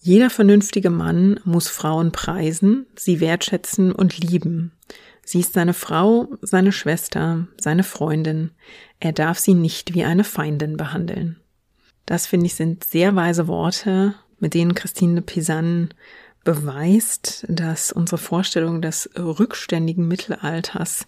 jeder 0.00 0.30
vernünftige 0.30 0.90
Mann 0.90 1.40
muss 1.44 1.68
Frauen 1.68 2.12
preisen, 2.12 2.86
sie 2.96 3.20
wertschätzen 3.20 3.92
und 3.92 4.18
lieben. 4.18 4.72
Sie 5.28 5.40
ist 5.40 5.52
seine 5.52 5.74
Frau, 5.74 6.26
seine 6.40 6.72
Schwester, 6.72 7.48
seine 7.60 7.84
Freundin. 7.84 8.52
Er 8.98 9.12
darf 9.12 9.38
sie 9.38 9.52
nicht 9.52 9.92
wie 9.92 10.02
eine 10.02 10.24
Feindin 10.24 10.78
behandeln. 10.78 11.36
Das 12.06 12.26
finde 12.26 12.46
ich 12.46 12.54
sind 12.54 12.82
sehr 12.82 13.14
weise 13.14 13.46
Worte, 13.46 14.14
mit 14.38 14.54
denen 14.54 14.74
Christine 14.74 15.20
Pisan 15.20 15.90
beweist, 16.44 17.44
dass 17.46 17.92
unsere 17.92 18.16
Vorstellung 18.16 18.80
des 18.80 19.10
rückständigen 19.18 20.08
Mittelalters 20.08 21.06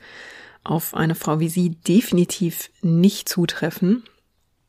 auf 0.64 0.92
eine 0.92 1.14
Frau 1.14 1.40
wie 1.40 1.48
sie 1.48 1.70
definitiv 1.70 2.70
nicht 2.82 3.26
zutreffen. 3.26 4.04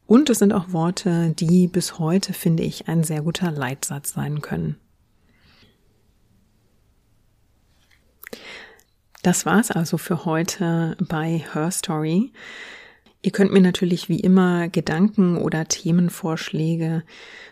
Und 0.08 0.30
es 0.30 0.39
sind 0.39 0.54
auch 0.54 0.72
Worte, 0.72 1.36
die 1.38 1.68
bis 1.68 1.99
heute, 1.99 2.32
finde 2.32 2.64
ich, 2.64 2.88
ein 2.88 3.04
sehr 3.04 3.24
guter 3.24 3.52
Leitsatz 3.52 4.14
sein 4.14 4.39
können. 4.39 4.78
Das 9.24 9.45
war's 9.45 9.69
also 9.69 9.97
für 9.97 10.26
heute 10.26 10.97
bei 10.99 11.43
Her 11.53 11.69
Story. 11.72 12.32
Ihr 13.22 13.32
könnt 13.32 13.53
mir 13.53 13.61
natürlich 13.61 14.09
wie 14.09 14.19
immer 14.19 14.67
Gedanken 14.67 15.38
oder 15.38 15.65
Themenvorschläge 15.65 17.03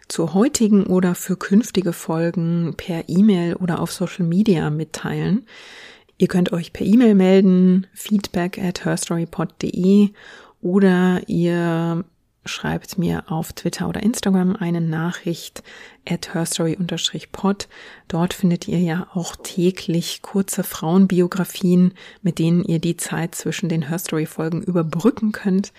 zur 0.08 0.34
heutigen 0.34 0.88
oder 0.88 1.14
für 1.14 1.38
künftige 1.38 1.94
Folgen 1.94 2.74
per 2.76 3.08
E-Mail 3.08 3.56
oder 3.56 3.80
auf 3.80 3.92
Social 3.92 4.26
Media 4.26 4.72
mitteilen. 4.72 5.46
Ihr 6.18 6.28
könnt 6.28 6.52
euch 6.52 6.74
per 6.74 6.88
E-Mail 6.88 7.14
melden, 7.14 7.86
feedback 7.94 8.58
at 8.58 8.84
herstorypod.de 8.84 10.10
oder 10.62 11.22
ihr 11.28 12.04
schreibt 12.50 12.98
mir 12.98 13.24
auf 13.32 13.54
Twitter 13.54 13.88
oder 13.88 14.04
Instagram 14.04 14.56
eine 14.56 14.82
Nachricht 14.82 15.64
at 16.08 16.34
herstory-pod. 16.34 17.68
Dort 18.08 18.34
findet 18.34 18.68
ihr 18.68 18.80
ja 18.80 19.08
auch 19.14 19.36
täglich 19.36 20.22
kurze 20.22 20.64
Frauenbiografien, 20.64 21.94
mit 22.22 22.40
denen 22.40 22.64
ihr 22.64 22.80
die 22.80 22.98
Zeit 22.98 23.36
zwischen 23.36 23.70
den 23.70 23.84
Herstory-Folgen 23.84 24.62
überbrücken 24.62 25.32
könnt. 25.32 25.72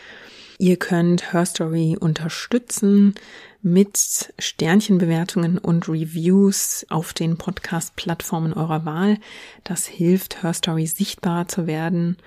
Ihr 0.58 0.76
könnt 0.76 1.32
Herstory 1.32 1.96
unterstützen 1.98 3.14
mit 3.62 4.32
Sternchenbewertungen 4.38 5.56
und 5.56 5.88
Reviews 5.88 6.86
auf 6.90 7.12
den 7.12 7.38
Podcast-Plattformen 7.38 8.52
eurer 8.52 8.84
Wahl. 8.84 9.18
Das 9.64 9.86
hilft 9.86 10.42
Herstory 10.42 10.86
sichtbarer 10.86 11.48
zu 11.48 11.66
werden. 11.66 12.18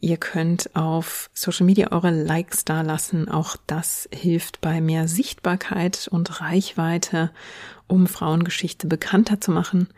Ihr 0.00 0.16
könnt 0.16 0.74
auf 0.76 1.28
Social 1.34 1.66
Media 1.66 1.90
eure 1.90 2.10
Likes 2.10 2.64
dalassen. 2.64 3.28
Auch 3.28 3.56
das 3.66 4.08
hilft 4.12 4.60
bei 4.60 4.80
mehr 4.80 5.08
Sichtbarkeit 5.08 6.08
und 6.10 6.40
Reichweite, 6.40 7.30
um 7.88 8.06
Frauengeschichte 8.06 8.86
bekannter 8.86 9.40
zu 9.40 9.50
machen. 9.50 9.88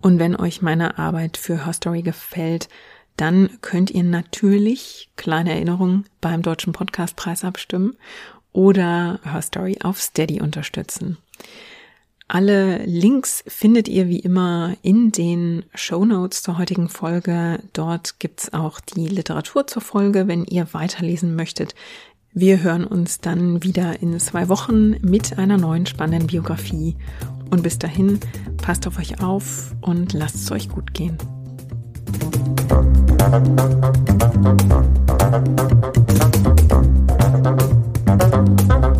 Und 0.00 0.18
wenn 0.18 0.34
euch 0.34 0.60
meine 0.60 0.98
Arbeit 0.98 1.36
für 1.36 1.64
Her 1.64 1.72
Story 1.72 2.02
gefällt, 2.02 2.68
dann 3.16 3.48
könnt 3.60 3.92
ihr 3.92 4.02
natürlich, 4.02 5.10
kleine 5.16 5.52
Erinnerung, 5.52 6.04
beim 6.20 6.42
Deutschen 6.42 6.72
Podcastpreis 6.72 7.44
abstimmen 7.44 7.96
oder 8.52 9.20
Her 9.22 9.42
Story 9.42 9.78
auf 9.84 10.00
Steady 10.00 10.40
unterstützen. 10.40 11.16
Alle 12.34 12.84
Links 12.84 13.44
findet 13.46 13.86
ihr 13.86 14.08
wie 14.08 14.18
immer 14.18 14.74
in 14.82 15.12
den 15.12 15.64
Show 15.72 16.04
Notes 16.04 16.42
zur 16.42 16.58
heutigen 16.58 16.88
Folge. 16.88 17.60
Dort 17.72 18.18
gibt's 18.18 18.52
auch 18.52 18.80
die 18.80 19.06
Literatur 19.06 19.68
zur 19.68 19.80
Folge, 19.80 20.26
wenn 20.26 20.44
ihr 20.44 20.66
weiterlesen 20.72 21.36
möchtet. 21.36 21.76
Wir 22.32 22.60
hören 22.60 22.88
uns 22.88 23.20
dann 23.20 23.62
wieder 23.62 24.02
in 24.02 24.18
zwei 24.18 24.48
Wochen 24.48 24.96
mit 25.00 25.38
einer 25.38 25.58
neuen 25.58 25.86
spannenden 25.86 26.26
Biografie. 26.26 26.96
Und 27.52 27.62
bis 27.62 27.78
dahin, 27.78 28.18
passt 28.56 28.88
auf 28.88 28.98
euch 28.98 29.22
auf 29.22 29.72
und 29.80 30.12
lasst 30.12 30.34
es 30.34 30.50
euch 30.50 30.68
gut 30.68 30.92
gehen. 30.92 31.16
Musik 38.60 38.93